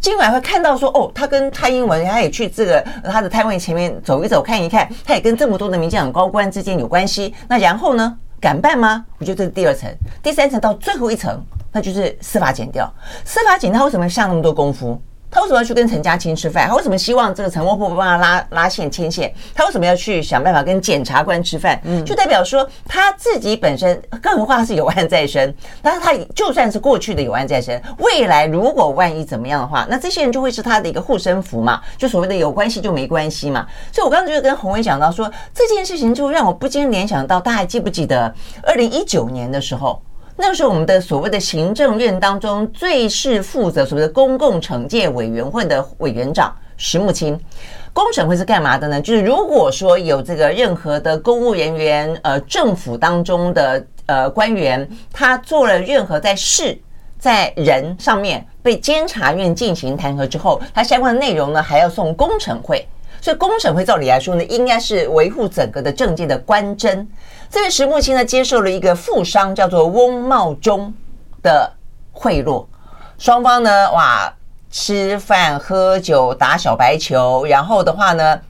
[0.00, 7.34] 今晚会看到说哦，他跟蔡英文，他也去这个他的摊位前面走一走，看一看，他也跟这么多的民进党高官之间有关系。
[7.46, 9.04] 那然后呢，敢办吗？
[9.18, 9.90] 我觉得这是第二层，
[10.22, 12.90] 第三层到最后一层，那就是司法检调。
[13.26, 14.98] 司法检调为什么下那么多功夫？
[15.30, 16.68] 他为什么要去跟陈家清吃饭？
[16.68, 19.32] 他为什么希望这个陈窝铺帮他拉拉线牵线？
[19.54, 21.80] 他为什么要去想办法跟检察官吃饭？
[21.84, 25.54] 嗯，就代表说他自己本身，更何况他是有案在身。
[25.80, 33.66] 但是他就算是过去的有案在身，未来如果万一怎么样的话，那这些人就会是他的一个护身符嘛，就所谓的有关系就没关系嘛。
[33.92, 40.02] 所以我刚刚就跟洪伟讲到说，这件事情就让我不禁联想到，大家还记不记得二零一九年的时候？
[40.40, 47.38] 那个时候，我们的所谓的行政院当中最是负责所谓的公共惩戒委员会的委员长石木清，
[47.92, 48.98] 公审会是干嘛的呢？
[49.02, 56.78] 就是如果说有这个任何的公务人员，呃，政府当中的呃官员，他做了任何在事
[57.18, 62.88] 在人上面被监察院进行弹劾之后，他相关的内容呢还要送公惩会。
[63.20, 67.06] 所以公惩会照理来说呢，应该是维护整个的政界的官箴。
[67.50, 70.94] 这位石木青呢，接受了一个富商叫做翁茂钟
[71.42, 71.68] 的
[72.12, 72.64] 贿赂，
[73.18, 74.32] 双方呢，哇，
[74.70, 78.40] 吃饭喝酒打小白球，然后的话呢，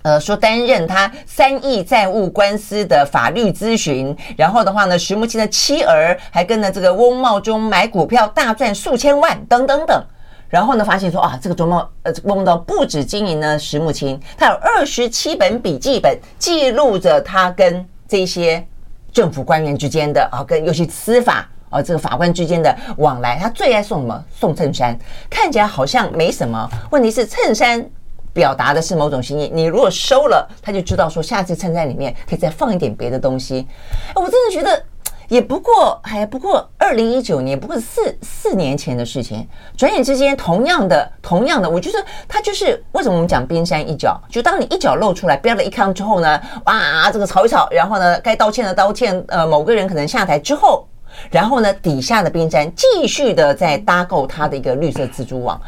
[0.00, 10.02] 呃，说担任他三亿债务官司的法律咨询，然后的话呢，石木青的妻儿还跟着这个翁茂钟买股票大赚数千万，等等等。
[10.48, 18.66] 然后呢，发现说啊，这个周茂呃，翁茂不止经营呢石木青，他有二十七本笔记本记录着他跟这些
[19.12, 23.38] 政府官员之间的啊，跟尤其司法啊这个法官之间的往来。
[23.38, 24.24] 他最爱送什么？
[24.34, 27.84] 送衬衫，看起来好像没什么，问题是衬衫
[28.32, 29.50] 表达的是某种心意。
[29.52, 33.66] 你如果收了，他就知道说下次衬衫里面可以再放一点别的东西。
[34.14, 34.82] 我真的觉得。
[35.28, 39.46] 也不过，还不过，二零一九年不过四四年前的事情。
[39.76, 44.18] 转眼之间，同样的，同样的，我觉得他就是为什么我们讲冰山一角？
[44.30, 50.88] 就当你一脚露出来，飙了一坑之后呢，哇，这个吵一吵，然后呢，该道歉的道歉，呃，某个人可能下台之后，
[51.30, 55.60] 然后呢，底下的冰山继续的在搭构他的一个绿色蜘蛛网。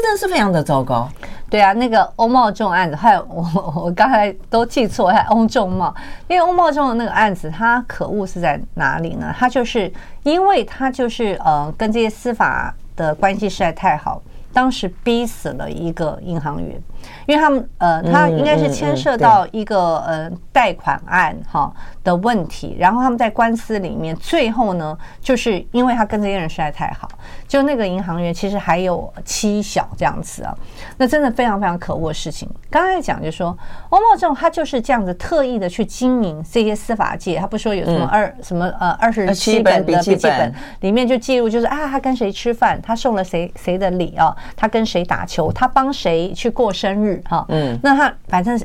[0.00, 1.08] 真的是非常的糟糕，
[1.48, 5.94] 对啊，那个欧茂仲案子，还有我我刚才都记错，还欧仲茂，
[6.26, 9.32] 因为欧茂仲的那个案子，他可恶是在哪里呢？
[9.38, 9.92] 他就是
[10.24, 14.20] 因为他就是呃跟这些司法的关系实在太好，
[14.52, 16.82] 当时逼死了一个银行员。
[17.26, 27.08] 因为他们呃，他应该是牵涉到一个呃贷款案哈的问题，然后他们在官司里面，最后呢，就是因为他跟这些人实在太好，
[27.48, 30.56] 就那个银行员其实还有妻小这样子啊，
[30.96, 32.48] 那真的非常非常可恶的事情。
[32.70, 33.56] 刚才讲就是说，
[33.90, 46.93] 欧茂仲他就是这样子特意的去经营这些司法界，他不说有什么二什么呃二十七本的笔记本里面就记录就是啊，他跟谁吃饭，他送了谁谁的礼啊，他跟谁打球，他帮谁去过生。
[46.94, 48.56] 生日哈，嗯，那他反正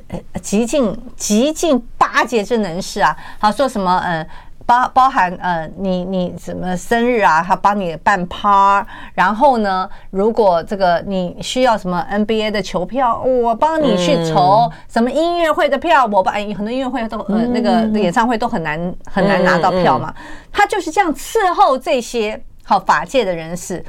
[0.41, 4.25] 极尽极尽巴结之能事啊，好说什么呃
[4.65, 20.13] 包包含呃你你什么生日啊，他帮你办趴，然后呢，如果这个你需要什么 NBA 的球票，我帮你去筹什么音乐会的票，我帮很多音乐会都呃那个演唱会都很难很难拿到票嘛，
[20.51, 23.83] 他就是这样伺候这些好法界的人士。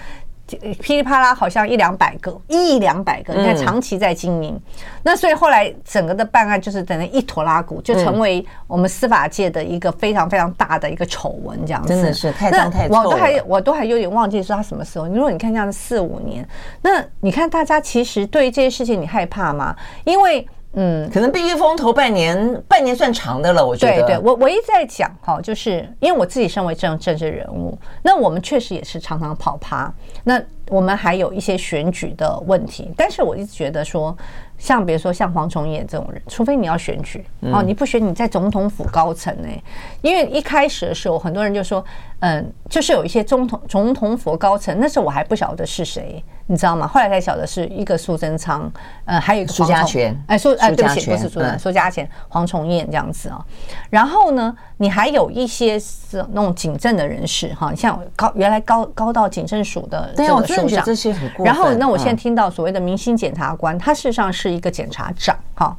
[0.81, 4.61] 噼里啪啦，好像一两百个，一两百个，你看长期在经营，
[5.03, 11.89] 那所以后来整个的办案就是等于一坨拉库，就成为我们司法界的一个非常非常大的一个丑闻，这样子。
[11.89, 12.95] 真的是太脏太臭。
[12.95, 15.07] 我都还我都还有点忘记说他什么时候。
[15.09, 16.47] 如果你看这样四五年，
[16.83, 19.75] 那你看大家其实对于这些事情你害怕吗？
[20.05, 20.47] 因为。
[20.75, 23.67] 嗯，可能避避风头半年，半年算长的了。
[23.67, 34.17] 我觉得，对对，我我一直在讲哈，就是因为我自己身为这种政治人物，那我们确实也是常常跑趴，那我们还有一些选举的问题，但是我一直觉得说，
[34.61, 39.49] 像比如说像黄崇业这种人，除非你要选举哦，你不选你在总统府高层呢，
[40.03, 41.83] 因为一开始的时候很多人就说，
[42.19, 46.87] 嗯，就是有一些总统总统府高层，那时候我还不晓得是谁，你知道吗？
[46.87, 48.71] 后来才晓得是一个苏贞昌，
[49.07, 53.43] 呃，还有一个苏家全，哎，苏哎，对不起，不是苏贞，苏家全，黄崇彦这样子啊。
[53.89, 61.47] 然后呢，你还有一些是那种警政的人士哈，像高原来高高到警政署的这个署长，这些很过分。
[61.47, 64.50] 然后那我现在听到所谓的明星检察官，他事实上是。
[64.51, 65.77] 一个检察长，哈，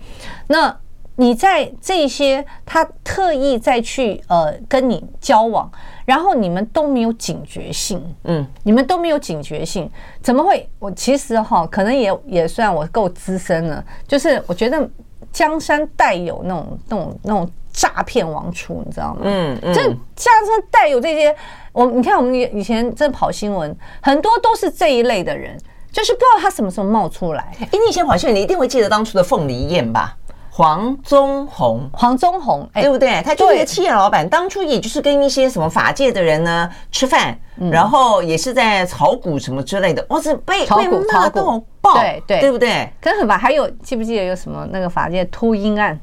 [0.47, 0.76] 那
[1.17, 5.69] 你在这些他特意再去呃跟你交往，
[6.05, 9.88] 然后你们都没有警觉性，嗯，你们都没有警觉性，
[10.22, 10.67] 怎么会？
[10.80, 14.89] 我其实哈，可能也也算我够资深了，就是我觉得
[15.32, 19.22] 江山代有那种那种那种诈骗王出，你知道吗？
[19.26, 21.36] 嗯嗯，这江山代有这些，
[21.74, 25.55] 我你看我们以前在跑新闻，很多都是这一类的人。
[25.91, 27.53] 就是不知道他什么时候冒出来。
[27.59, 30.15] 哎，你以前跑新闻，你一定会记得当初的凤梨宴吧？
[30.53, 33.21] 黄宗宏，黄宗宏，对不对？
[33.23, 37.37] 他就是一个企业老板，当初也就是跟一些什么法界的人呢吃饭，
[37.71, 40.05] 然后也是在炒股什么之类的。
[40.09, 42.91] 哇，这被被骂得好爆，对对，对不对？
[42.99, 43.37] 跟很吧？
[43.37, 45.97] 还有记不记得有什么那个法界秃鹰案？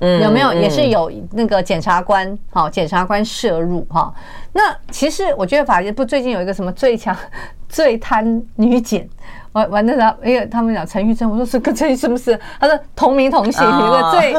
[0.00, 2.36] 嗯，有没有也是有那个检察官？
[2.50, 4.12] 好，检察官涉入哈。
[4.52, 7.16] 那其实我觉得法界不最近有一个什么最强？
[7.66, 9.08] 最贪女检，
[9.54, 12.38] 完完了他，因为他们讲陈玉珍，我说是跟陈玉是不是？
[12.60, 14.36] 他说同名同姓，一个最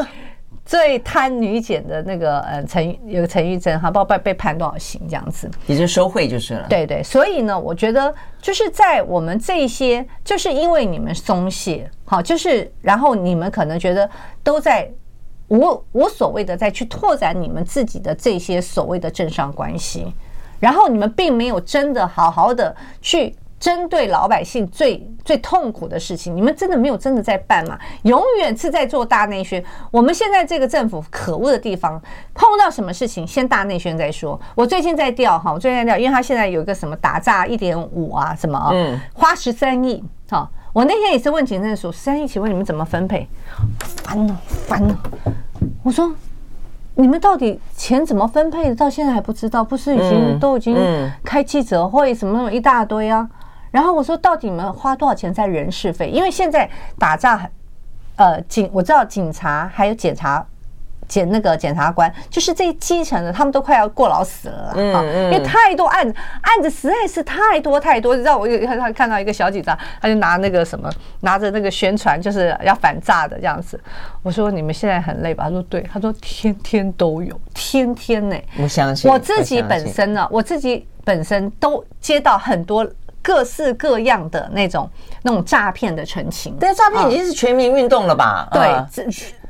[0.64, 6.66] 最贪女检的那个呃陈有个陈玉珍，哈，不知道被被判多少刑这样子，也就收贿就是了。
[6.68, 14.08] 对对，所以呢，我觉得就是在我们这些，就是因为你们松懈，好，就是然后你们可能觉得
[14.42, 14.90] 都在
[15.48, 20.12] 无无所谓的再去拓展你们自己的这些所谓的政商关系。
[20.58, 27.78] 然后你们并没有真的好好的去针对老百姓最最痛苦的事情，你们真的没有真的在办吗？
[28.02, 29.62] 永远是在做大内宣。
[29.90, 32.00] 我们现在这个政府可恶的地方，
[32.34, 34.38] 碰到什么事情先大内宣再说。
[34.54, 40.48] 我最近在调哈，我最近在调，因为他现在有一个什么打诈一点五啊，什么啊，嗯，花十三亿哈。
[40.72, 43.26] 我那天也是问警政署，十三亿，请问你们怎么分配？
[44.04, 44.98] 烦了，烦了，
[45.82, 46.14] 我说。
[46.98, 48.74] 你们到底钱怎么分配的？
[48.74, 50.74] 到现在还不知道，不是已经都已经
[51.22, 53.28] 开记者会什么什么一大堆啊？
[53.76, 56.08] 然后我说，到底你们花多少钱在人事费？
[56.08, 56.66] 因为现在
[56.98, 57.46] 打诈，
[58.16, 60.42] 呃，警我知道警察还有检察。
[61.08, 68.16] 检那个检察官，就是这基层的，他们都快要过劳死了嗯，因为太多案子，案子实在是太多太多。
[68.16, 73.80] 你知道，我有他看到一个小警察，他就拿那个什么，拿着那个宣传，就是要反诈的这样子。
[74.24, 75.44] 我说你们现在很累吧？
[75.44, 78.36] 他说对，他说天天都有，天天呢。
[78.58, 82.84] 我相信我自己本身呢，我自己本身都接到很多
[83.26, 84.88] 各式各样的那种
[85.24, 86.54] 那种诈骗的陈情。
[86.60, 88.48] 对，诈骗已经是全民运动了吧？
[88.52, 88.62] 对。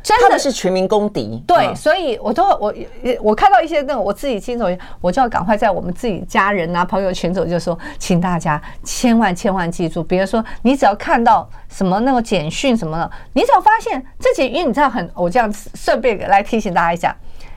[0.07, 2.73] 真的是全民公敌，对，所以我都我
[3.21, 4.67] 我看到一些那种我自己亲手，
[5.01, 17.13] 我就要赶快在我们自己家人啊、朋友群组就说，请大家千万千万记住，比如说你只要看到什么那个简讯什么的，你只要发现这简讯，你知道很，我这样顺便来提醒大家一下，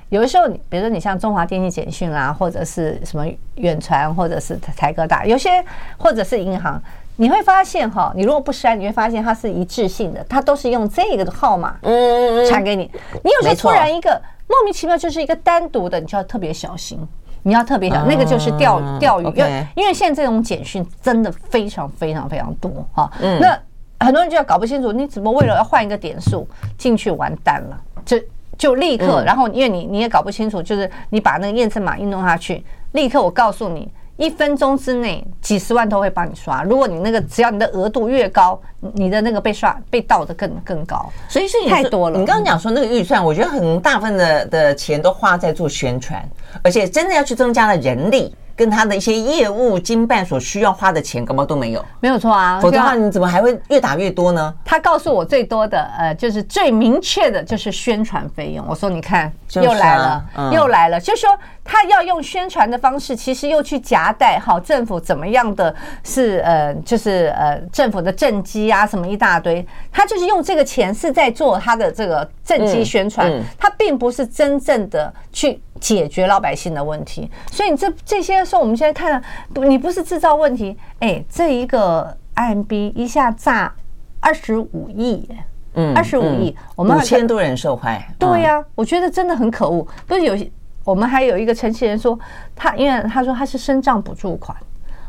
[0.09, 5.63] 有的时候你比如说你像中华电信简讯啊，或者是什么远传，或者是台哥大，有些
[5.97, 6.81] 或者是银行。
[7.21, 12.89] 你会发现哈，你如果不删，你会发现它是一致性的，它都是用这个号码嗯传给你。
[13.25, 14.09] 你有时候突然一个
[14.47, 16.97] 莫名其妙就是一个单独的，你就要特别小心，
[17.43, 23.11] 你要特别小心，那个就是钓钓鱼，因为因为现在这种简讯真的非常非常非常多哈。
[23.19, 23.59] 那
[23.99, 26.47] 很多人就要搞不清楚，你怎么为了要换一个点数
[26.77, 28.17] 进去完蛋了，就
[28.59, 33.89] 就立刻，然后因为你你也搞不清楚，就是你把那个验证码一弄下去，立刻我告诉你。
[34.17, 36.61] 一分钟之内，几十万都会帮你刷。
[36.63, 38.59] 如果你那个只要你的额度越高，
[38.93, 41.09] 你的那个被刷被盗的更更高。
[41.29, 42.19] 所以是太多了。
[42.19, 46.21] 你刚刚讲说那个预算，我觉得很大部分的的钱都花在做宣传，
[46.61, 48.35] 而且真的要去增加了人力。
[48.59, 52.59] 跟他的一些业务经办所需要花的钱，根本都没有，没有错啊。
[52.59, 54.53] 否则的话，你怎么还会越打越多呢？
[54.65, 58.65] 他告诉我最多的，呃，就是最明确的，就是宣传费用。
[58.67, 61.29] 我说，你看，又来了，又来了，就是说
[61.63, 75.61] 他要用宣传的方式，其实又去夹带好政府怎么样的是呃，就是呃，政府的政绩啊，什么一大堆，他就是用这个钱是在做他的这个政绩宣传，他并不是真正的去。
[75.79, 79.21] 解决老百姓的问题，所以你这这些时候，我们现在看，
[79.53, 83.73] 不，你不是制造问题，哎，这一个 IMB 一下炸
[84.19, 85.27] 二十五亿，
[85.73, 89.87] 嗯，二十五亿，我们五千多人受害，对呀，我觉得真的很可恶。
[90.05, 90.51] 不是有些，
[90.83, 92.17] 我们还有一个陈其人说，
[92.55, 94.57] 他因为他说他是身障补助款，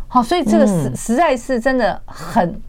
[0.08, 2.60] 好，所以这个实实在是真的很。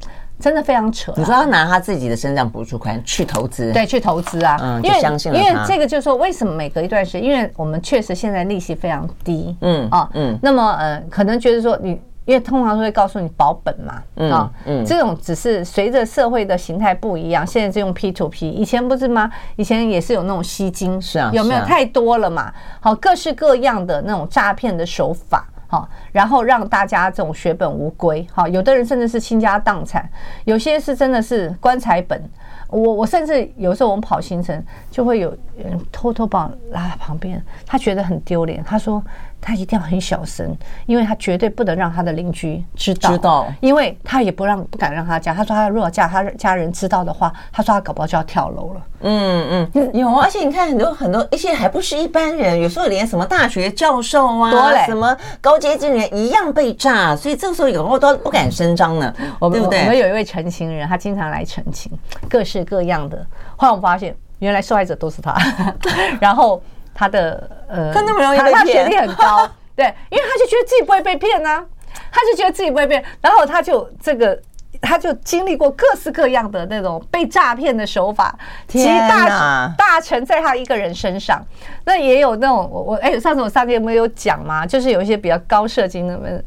[0.42, 1.14] 真的非常扯。
[1.16, 12.02] 你说他拿他自己的身上补助款去投资，对，去投资啊，嗯，因为相信了因为这个就是说，为什么每隔一段时间，因为我们确实现在利息非常低，嗯啊，嗯，那么呃，可能觉得说你。
[12.26, 13.94] 因为通常都会告诉你保本嘛，
[14.30, 19.30] 啊、嗯嗯，这种只是随着社会的形态不一样，现在是用 P to P，以前不是吗？
[19.56, 22.54] 以前也是有那种吸金，是啊，有没有太多了嘛？
[22.80, 30.06] 好，各式各样的那种诈骗的手法，好，然后让大家这种血本无归，好，有的人甚至是倾家荡产，
[30.44, 32.22] 有些是真的是棺材本。
[32.68, 39.02] 我我甚至有时候我们跑行程，就会有人偷偷把我拉在旁边，他觉得很丢脸，他说。
[39.42, 45.34] 他一定要很小声，因为他绝对不能让他的邻居知道，知道，因为他也不让不敢让他家。
[45.34, 48.82] 他说他如果叫他家人知道的话，他说他搞不好就要跳楼了。
[49.02, 59.80] 嗯嗯，有，而且你看很多很多一些还不是一般人，有时候连什么大学教授啊，什么高阶经理人一样被炸，所以这个时候有时候都不敢声张呢，我们对不对？
[59.82, 61.92] 我们有一位陈情人，他经常来陈情，
[62.30, 63.26] 各式各样的。
[63.58, 65.36] 后来我发现，原来受害者都是他，
[66.22, 66.62] 然后。
[66.94, 71.66] 他的呃，他那么容易学历很高， 对，因为他就觉得自己不会被骗呢，
[72.12, 74.40] 他就觉得自己不会被骗，然后他就这个，
[74.82, 78.38] 他就经历过各式各样的那种被诈骗的手法，
[78.68, 81.44] 其实大大成在他一个人身上。
[81.86, 86.46] 那也有那种我我哎，上次我上节目有讲嘛，就是有一些比较高社经的人，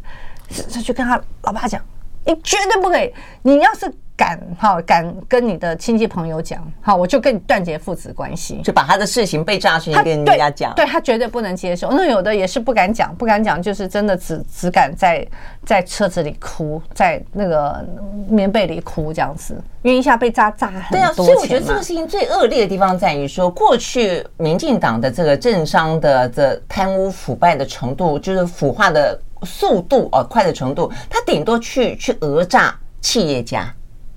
[0.72, 1.80] 他就跟他老爸讲，
[2.24, 3.92] 你绝对不可以，你要是。
[4.16, 11.90] 敢哈敢跟你的亲戚朋友讲，好，我就跟你断绝父子关系，就把他的事情被诈骗跟人家讲，对他绝对不能接受。
[11.90, 15.26] 那有的也是不敢讲，不敢讲，就是真的只只敢在
[15.64, 17.84] 在车子里哭，在那个
[18.28, 20.92] 棉被里哭这样子，因为一下被诈诈很多钱。
[20.92, 33.74] 对啊，所以我觉得这个事情最恶劣的地方在于说，过去民进党的这个政商的这贪污腐败的程度，就是腐化的速度哦快的程度，他顶多去去讹诈企业家。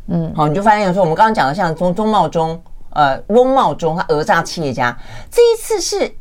[0.07, 4.97] 嗯，好，你就发现有时候，我们刚刚讲的像中中贸中，呃，翁茂中，他讹诈企业家，
[5.29, 6.15] 这一次是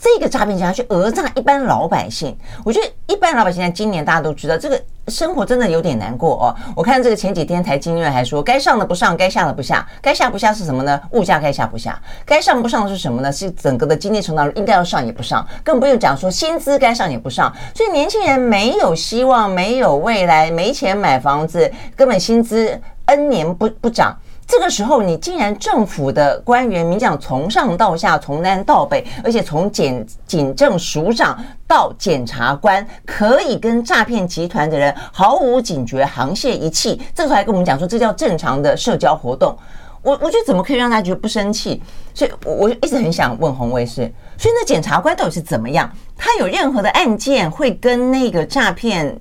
[0.00, 2.36] 这个诈骗家去讹诈一般老百姓。
[2.64, 6.56] 我觉得一般老百姓在今年大家都知道，这个生活真的有点难过哦。
[6.74, 10.98] 我看这个前几天台经院还说，该上的不上，该下的不下，该下不下是什么呢？
[11.10, 13.30] 物价该下不下，该上不上是什么呢？
[13.30, 22.80] 是整个的经济成长应该要上也不上，更不用讲说薪资该上也不上，所以年轻人没有希望，没有未来，没钱买房子，根本薪资。
[23.06, 24.16] N 年不不涨，
[24.50, 31.38] 这个时候你竟然政府的官员，你讲从上到下，从南到北，而且从检警政署长
[31.68, 37.00] 到检察官，可以跟诈骗集团的人毫无警觉，沆瀣一气。
[37.14, 39.56] 这个时候还跟我们讲说，这叫正常的社交活动。
[40.02, 41.80] 我我觉得怎么可以让大家觉得不生气？
[42.12, 45.88] 所以我我一直很想问洪卫士，所以那检察官到底是怎么样？
[46.16, 49.16] 他有任何的案件会跟那个诈骗？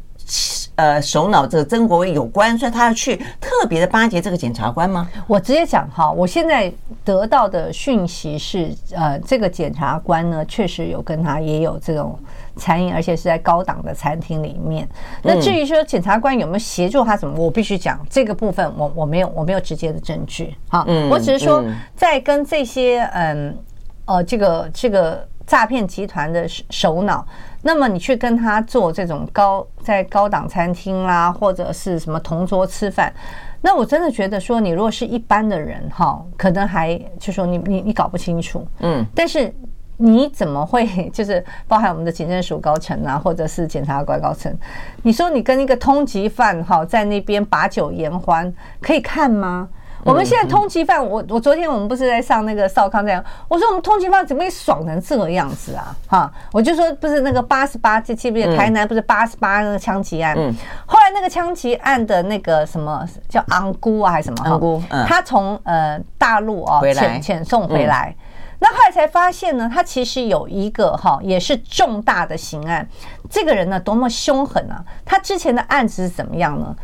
[0.75, 5.09] 呃，首脑这个曾国卫有关，所以他要去特别的巴结这个检察官吗？
[5.27, 6.71] 我直接讲哈，我现在
[7.03, 12.17] 得到的讯息是，呃，这个检察官呢，确实有跟他也有这种
[12.55, 14.87] 餐饮，而且是在高档的餐厅里面。
[15.21, 20.55] 那至于说检察官有没有协助他什么，我必须讲这个部分我，我我没有我没有直接的证据。
[20.69, 21.61] 好，我只是说
[21.95, 23.57] 在跟这些嗯
[24.05, 27.27] 呃这个这个诈骗集团的首脑。
[27.61, 33.13] 那么你去跟他做这种高在高档餐厅啦，或者是什么同桌吃饭，
[33.61, 39.53] 那我真的觉得说，你如果是一般的人哈，可能还就说你你你搞不清楚，嗯，但是
[39.97, 44.55] 你怎么会就是包含我们的警政署高层啊，或者是检察官高层，
[45.03, 49.67] 你说你跟一个通缉犯哈在那边把酒言欢，可以看吗？
[50.03, 55.95] 我们现在通缉犯，我我昨天我们不是在上那个少康这样，我说我们通缉犯怎么会爽成这个样子啊？
[56.07, 60.35] 哈，我就说不是那个八十八，记记不记得台南不是八十八那个枪击案？
[60.37, 60.53] 嗯，
[60.85, 64.49] 后来那个枪击案的那个什么叫昂姑啊还是什么？
[64.49, 68.15] 昂姑，他从呃大陆啊遣遣送回来，
[68.59, 72.87] 那后来才发现呢，他其实有一个哈也是重大的刑案，
[73.29, 74.83] 这个人呢多么凶狠啊！
[75.05, 76.75] 他之前的案子是怎么样呢？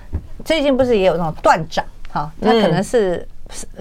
[0.44, 1.84] 最近不是也有那种断掌？
[2.16, 3.28] 好，他可能是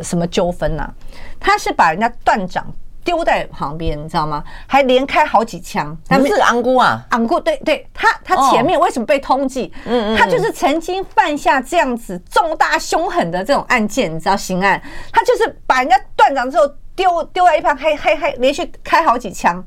[0.03, 0.91] 什么纠纷呐？
[1.39, 2.67] 他是把人家断掌
[3.05, 4.43] 丢在旁边，你知道吗？
[4.67, 5.97] 还连开好几枪。
[6.09, 9.71] 他们是昂姑啊，昂姑，对对，他他前面为什么被通缉？
[9.85, 14.83] 嗯嗯，他就是曾经犯下这样子重大凶狠的这种案件，你知道刑案，
[15.13, 16.67] 他就是把人家断掌之后
[16.97, 19.65] 丢丢在一旁，还还还连续开好几枪，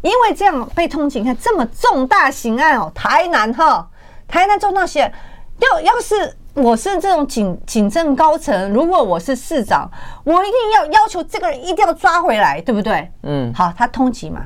[0.00, 1.20] 因为这样被通缉。
[1.20, 3.88] 你看这么重大刑案哦，台南哈，
[4.26, 5.12] 台南重大刑案，
[5.60, 6.36] 要要是。
[6.54, 9.90] 我是这种警警政高层，如果我是市长，
[10.22, 13.10] 我一定要要求这个人一定要抓回来，对不对？
[13.22, 14.42] 嗯，好，他通缉嘛，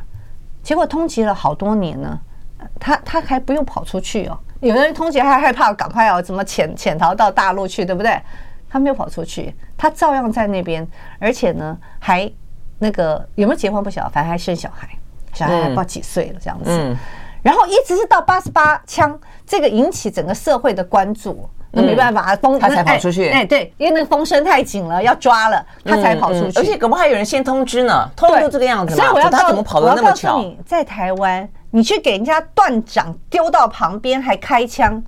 [0.62, 2.18] 结果通缉了好多年呢，
[2.78, 8.20] 他他还不用跑出去哦，有的人通缉还害怕，赶快要怎么潜潜逃到大陆去，对不对？
[8.68, 10.86] 他没有跑出去，他照样在那边，
[11.18, 12.30] 而且呢，还
[12.78, 14.88] 那个有没有结婚不晓得，反正还生小孩，
[15.32, 16.66] 小孩还不知道几岁了这样子。
[16.70, 16.96] 嗯、
[17.42, 21.48] 然后一直是到八十八枪，这个引起整个社会的关注。
[21.70, 23.28] 那没办法，风他才跑出去。
[23.28, 26.58] 哎，对，因为那个风声太紧了，要抓了，他才跑出去。
[26.58, 28.94] 而且恐怕还有人先通知呢，通知这个样子。
[28.94, 30.38] 所以我要他怎么跑得那么巧？
[30.38, 35.02] 你在台湾，你去给人家断掌丢到旁边还开枪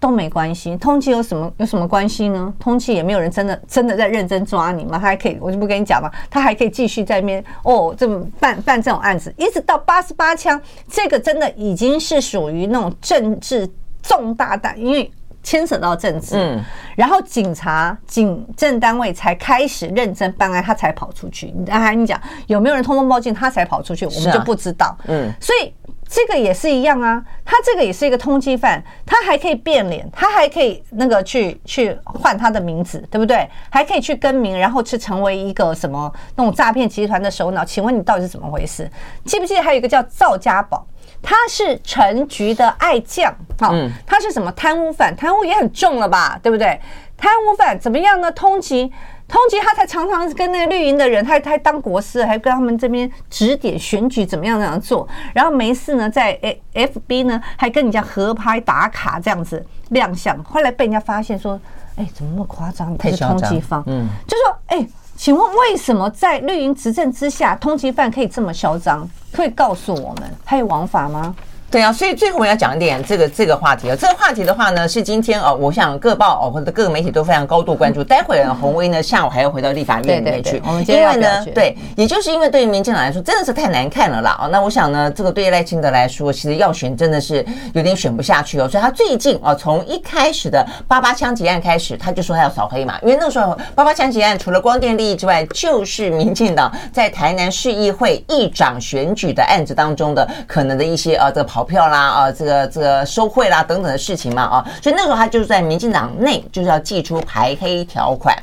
[0.00, 2.52] 都没关系，通缉有什么有什么关系呢？
[2.58, 13.68] 通缉也没有人真的真的在认真抓你嘛，他还可以，我就不跟你讲嘛，他还可以继续在那边哦，这么办办这种案子，一直到八十八枪，这个真的已经是属于那种政治
[14.02, 15.10] 重大的，因为。
[15.46, 16.60] 牵扯到政治，嗯，
[16.96, 21.54] 然后警察、警政单位才开始认真办案，他才跑出去。
[21.64, 24.98] 刚才你讲有没有人通风报信，他才跑出去，我们就不知道。
[25.06, 25.72] 嗯，所以
[26.08, 33.48] 这个也是一样啊，他这个也是一个通缉犯，他还可以变脸，他还可以那个去去换他的名字，对不对？
[33.70, 37.64] 还可以去更名，然后去成为一个什么那种诈骗集团的首脑。
[37.64, 38.90] 请问你到底是怎么回事？
[39.24, 40.84] 记不记得还有一个叫赵家宝？
[41.28, 43.74] 他是陈局的爱将，好，
[44.06, 45.14] 他是什么贪污犯？
[45.16, 46.80] 贪污也很重了吧，对不对？
[47.16, 48.30] 贪污犯怎么样呢？
[48.30, 48.88] 通缉，
[49.26, 55.08] 通缉，他才常常跟那个绿营的人，他他还当国师，还跟他们这边指点选举怎么样怎样做。
[55.34, 56.38] 然后没事呢，在
[56.72, 60.40] FB 呢还跟人家合拍打卡这样子亮相。
[60.44, 61.60] 后来被人家发现说，
[61.96, 62.96] 哎，怎么那么夸张？
[62.96, 64.86] 他是通缉方，嗯，就说，哎。
[65.16, 69.08] 请问为什么在绿营执政之下，通缉犯可以这么嚣张？
[69.32, 71.34] 可以告诉我们，他有王法吗？
[71.68, 73.96] 对啊，所以最后我要讲一点这个这个话题啊。
[73.98, 78.04] 这个话题的话呢，是今天哦，我想各报哦或者各个媒体都非常高度关注。
[78.04, 84.38] 待会儿呢，鸿薇呢下午还要回到立法院里面去，因为呢，对，也就是因为对于民进党来说真的是太难看了啦。
[84.40, 87.44] 哦，那我想呢，这个对于赖清德来说，其实要选真的是
[87.74, 88.68] 有点选不下去哦。
[88.68, 102.32] 所以他最近哦，从一开始的八八枪击案开始，他就说他要扫黑嘛，因为那个时候八八枪击案除了光电利益之外，就是民进党在台南市议会议长选举的案子当中的可能的一些呃这个跑票啦啊。
[102.32, 108.36] 这个这个收贿啦等等的事情嘛啊，所以那时候他就是在民进党内就是要祭出排黑条款，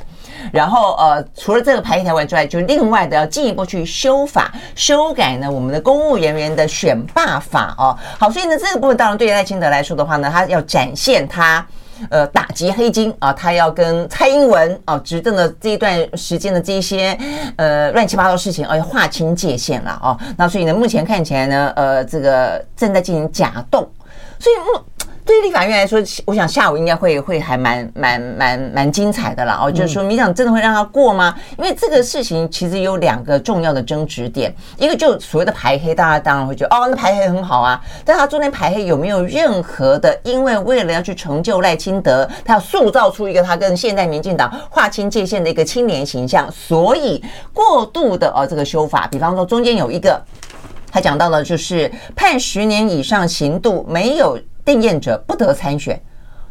[0.52, 7.96] 然后呃除了这个排黑条款之外，就另外的要进一步去修法修改呢我们的公务人员的选罢法哦。
[8.18, 11.64] 好，所以呢这个部分当然对于赖清德来说的话呢，他要展现他
[12.10, 17.16] 呃打击黑金啊，他要跟蔡英文啊执政的这一段时间的这些
[17.56, 20.18] 呃乱七八糟事情，而划清界限了啊。
[20.36, 23.88] 那所以呢目前看起来呢呃这个正在进行假动。
[24.36, 24.84] 所以，目
[25.26, 29.58] 对于立法院来说，我想下午应该会会还蛮蛮蛮蛮精彩的啦。
[29.62, 31.34] 哦，就是说，民进党真的会让他过吗？
[31.56, 37.80] 因为这个事情其实有两个重要的争执点，一个就所谓的排黑，大家当然会觉得哦，那排黑很好啊。
[38.04, 40.14] 但他中间排黑有没有任何的？
[40.24, 50.22] 因为为了要去成就赖清德，他要塑造出一个他跟现代民进党划清界限的一个青年形象，所以过度的哦这个修法，比方说中间有一个。
[50.92, 56.00] 他讲到了，就是判十年以上刑度没有定验者不得参选，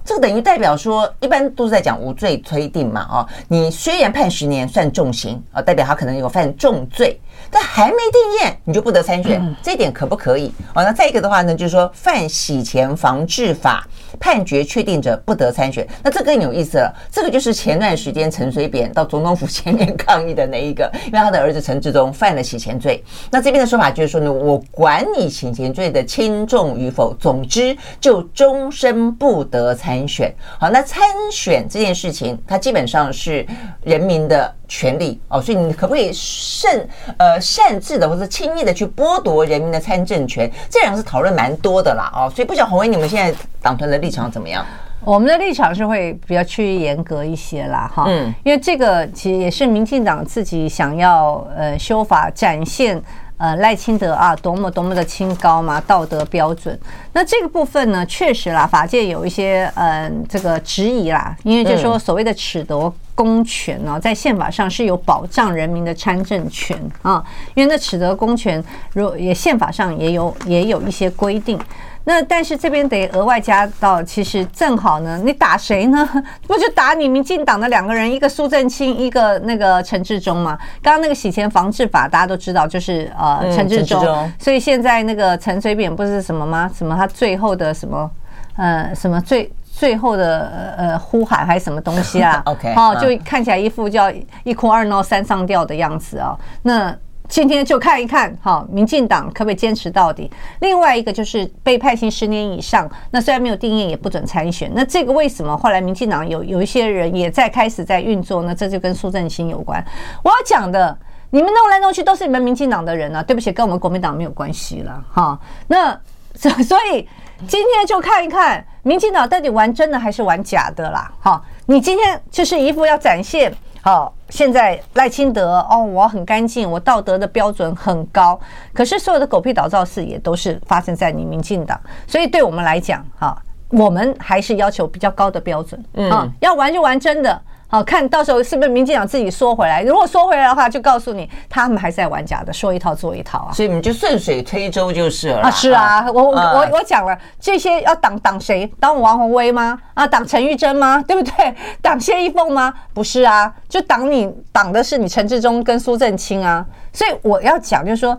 [0.06, 7.20] 这个等于代表说，一般都是在讲无罪推定嘛，哦，你虽然判十年算重刑啊，代表他可能有犯重罪。
[7.54, 10.52] 但还没定验，你就不得参选，这一点可不可以？
[10.74, 13.88] 哦，那再一个的话呢，就是说犯洗钱防治法
[14.20, 16.94] 判决确定者不得参选，那这更有意思了。
[17.12, 23.04] 这个就是前段时间陈水扁到总统府前面抗议的那一个， 因为他的儿子陈志忠犯了洗钱罪。
[23.30, 30.34] 那这边的说法就是说呢，我管你洗钱罪的轻重与否，总之就终身不得参选。
[30.60, 33.46] 好，那参选这件事情，它基本上是
[33.84, 36.72] 人民的权利哦，所以你可不可以擅
[37.18, 40.52] 呃擅自的或者轻易的去剥夺人民的参政权？
[40.68, 44.66] 这两个是讨论蛮多的啦哦，所以不晓得鸿薇你们现在党团的立场怎么样？
[45.06, 53.00] 我们的立场是会比较趋于严格一些啦哈，嗯，因为这个其实也是民进党自己想要呃修法展现。
[53.38, 56.80] 呃，赖清德啊，多么多么的清高嘛，道德标准。
[57.12, 71.60] 那这个部分呢，确实啦，法界有一些嗯、呃，这个质疑啦，因为就是说所谓的褫夺公权呢，在宪法上是有保障人民的参政权啊，因为那取得公权，如也宪法上也有也有一些规定。
[72.06, 76.06] 那但是这边得额外加到，其实正好呢，你打谁呢？
[76.46, 80.58] 不就打你民进党的两个人，一个苏正清，一个那个陈志忠吗？
[80.82, 84.04] 刚刚那个洗钱防治法大家都知道，就是呃陈志忠，
[84.38, 86.70] 所以现在那个陈水扁不是什么吗？
[86.76, 88.12] 什么他最后的什么
[88.58, 89.50] 呃什么最
[89.84, 92.42] 最后的呃呼喊还是什么东西啊？
[92.48, 94.10] OK，好，就看起来一副叫
[94.46, 96.34] 一哭二闹三上吊的样子啊。
[96.62, 100.32] 那今天就看一看，哈，民进党可不可以坚持到底？
[100.62, 104.72] 另外一个就是被判刑十年以上，那虽然没有定谳，也不准参选。
[104.74, 108.56] 那这个为什么后来民进党有有一些人也在开始在运作呢？
[108.56, 109.84] 这就跟苏正清有关。
[110.24, 110.98] 我要讲的，
[111.32, 115.38] 你们弄来弄去都是你们民进党的人啊，对不起，跟我们国民党没有关系了，哈。
[115.68, 116.00] 那
[116.36, 117.06] 所以
[117.50, 121.42] 今天就看一看，民进党到底玩真的还是玩假的啦，哈。
[121.66, 123.54] 你今天就是一副要展现。
[123.82, 128.40] 好，现在赖清德哦，我很干净，我道德的标准很高。
[128.74, 131.78] 可是所有的狗屁倒灶事也都是发生在你民进党，
[132.08, 133.38] 所以对我们来讲，哈，
[133.70, 135.84] 我们还是要求比较高的标准。
[135.96, 137.42] 嗯，要玩就玩真的。
[137.74, 139.82] 好，看到时候是不是民进党自己缩回来？
[139.82, 143.52] 如果缩回来的话，就告诉你，他们还在玩假的，说一套做一套啊。
[143.52, 145.42] 所以你们就顺水推舟就是了。
[145.42, 148.72] 啊，是啊，我我我讲了，这些要挡挡谁？
[148.80, 149.76] 挡王宏威吗？
[149.96, 151.04] 啊，挡陈玉珍吗？
[151.08, 151.56] 对不对？
[151.82, 152.72] 挡谢依凤吗？
[152.94, 156.64] 不是啊，就挡你挡的是你陈志忠跟苏正清啊。
[156.92, 158.16] 所以我要讲，就是说。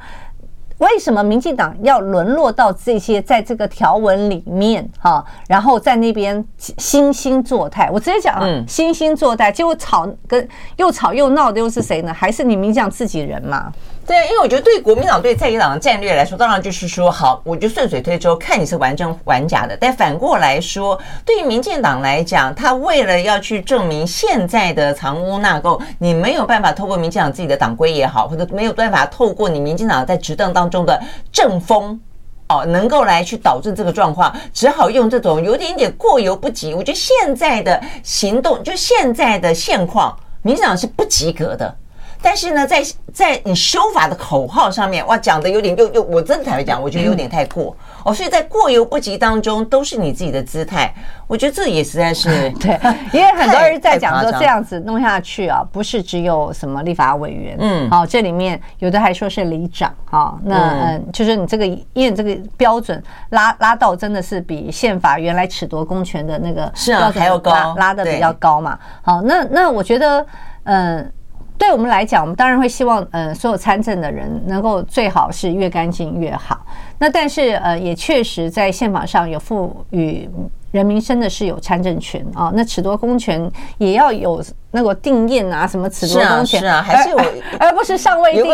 [0.79, 7.89] 为什么民进党要沦落到这些在这个条文里面哈，然后在那边惺惺作态？
[7.93, 12.13] 我直接讲啊，惺惺作态，结果吵跟又吵又闹的又是谁呢？
[12.13, 13.73] 还是你民进党自己人嘛？
[14.07, 19.75] 对，因为我觉得对国民党对在野党的战略来说，当然就是说好，我就顺水推舟，看你是玩真玩假的。
[19.81, 31.01] 但反过来说，对于民进党来讲，他为了要去证明现在的藏污纳垢，你没有办法透过民进党自己的党规也好，或者没有办法透过你民进党在执政当中的
[31.33, 31.99] 政风
[32.49, 36.75] 哦，能够来去导致这个状况，只好用这种有点点过犹不及。
[36.75, 41.75] 我觉得现在的行动，就现在的现况，民进党是不及格的。
[42.25, 48.15] 但是呢，在在你修法的口号上面，哇，讲的有点又又，我真的坦白讲，我觉得有点太过哦。
[48.15, 50.93] 所以在过犹不及当中，都是你自己的姿态，
[51.27, 52.81] 我觉得这也实在是 对，
[53.13, 68.79] 因为很多人在讲说这样子弄下去啊，不是只有什么立法委员，嗯，好，这里面有的还说是里长，好，那嗯，就是你这个因为这个标准拉拉到真的是比宪法原来褫夺公权的那个是啊还要高，拉的比较高嘛。
[69.03, 70.27] 好，那那我觉得
[70.65, 71.13] 嗯。
[71.57, 76.61] 对我们来讲，我们当然会希望，呃，所有参政的人能够最好是越干净越好。
[76.99, 80.29] 那但是，呃，也确实在宪法上有赋予
[80.73, 82.51] 人民真的是有参政权啊。
[82.55, 84.43] 那褫夺公权也要有
[84.73, 87.19] 那个定谳啊，什么褫夺公权，是啊，还是有，
[87.59, 88.45] 而不是尚未定，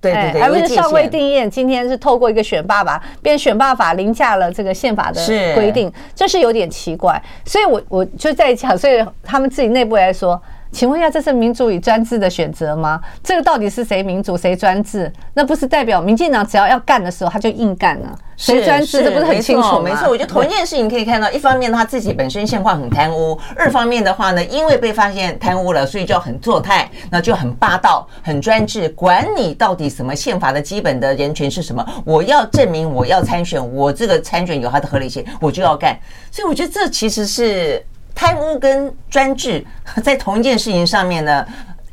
[0.00, 1.48] 对对对，而不是尚未定谳。
[1.48, 5.24] 今天是透过一个选罢法，变选罢法凌驾了这个宪法的
[5.54, 7.22] 规定，这是有点奇怪。
[7.44, 10.40] 所以我我就在讲，所以他们自己内部来说。
[10.72, 13.00] 请问一下，这是民主与专制的选择吗？
[13.22, 15.12] 这个到底是谁民主谁专制？
[15.34, 18.18] 那不是代表民进党只要要干的时候，他就硬干了？
[18.36, 19.02] 谁专制？
[19.02, 19.80] 这不是很清楚吗？
[19.82, 35.98] 没错，我觉得同一件事情可以看到，一方面他自己本身现况很贪污，二方面的话呢，因为被发现贪污了，所以就很作态，那就很霸道、很专制，管你到底什么宪法的基本的人权是什么，我要证明我要参选，我这个参选有它的合理性，我就要干。
[36.30, 37.84] 所以我觉得这其实是。
[38.20, 39.64] 贪污跟专制
[40.04, 41.46] 在同一件事情上面呢，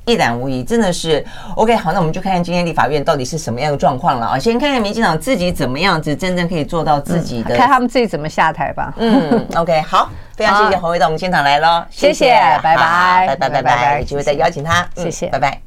[0.05, 1.25] 一览无遗，真的是
[1.55, 1.73] OK。
[1.73, 4.37] 好，那我们就看看今天立法院到底是什么样的状况了啊！
[4.37, 8.93] 先看看民进党自己怎么样子，真正可以做到自己的，看他们自己怎么下台吧。
[8.97, 15.66] 嗯，OK，好，非常谢谢侯伟到我们现场来喽，谢谢，拜拜，拜拜拜拜，有机会再邀请他，谢谢，拜拜。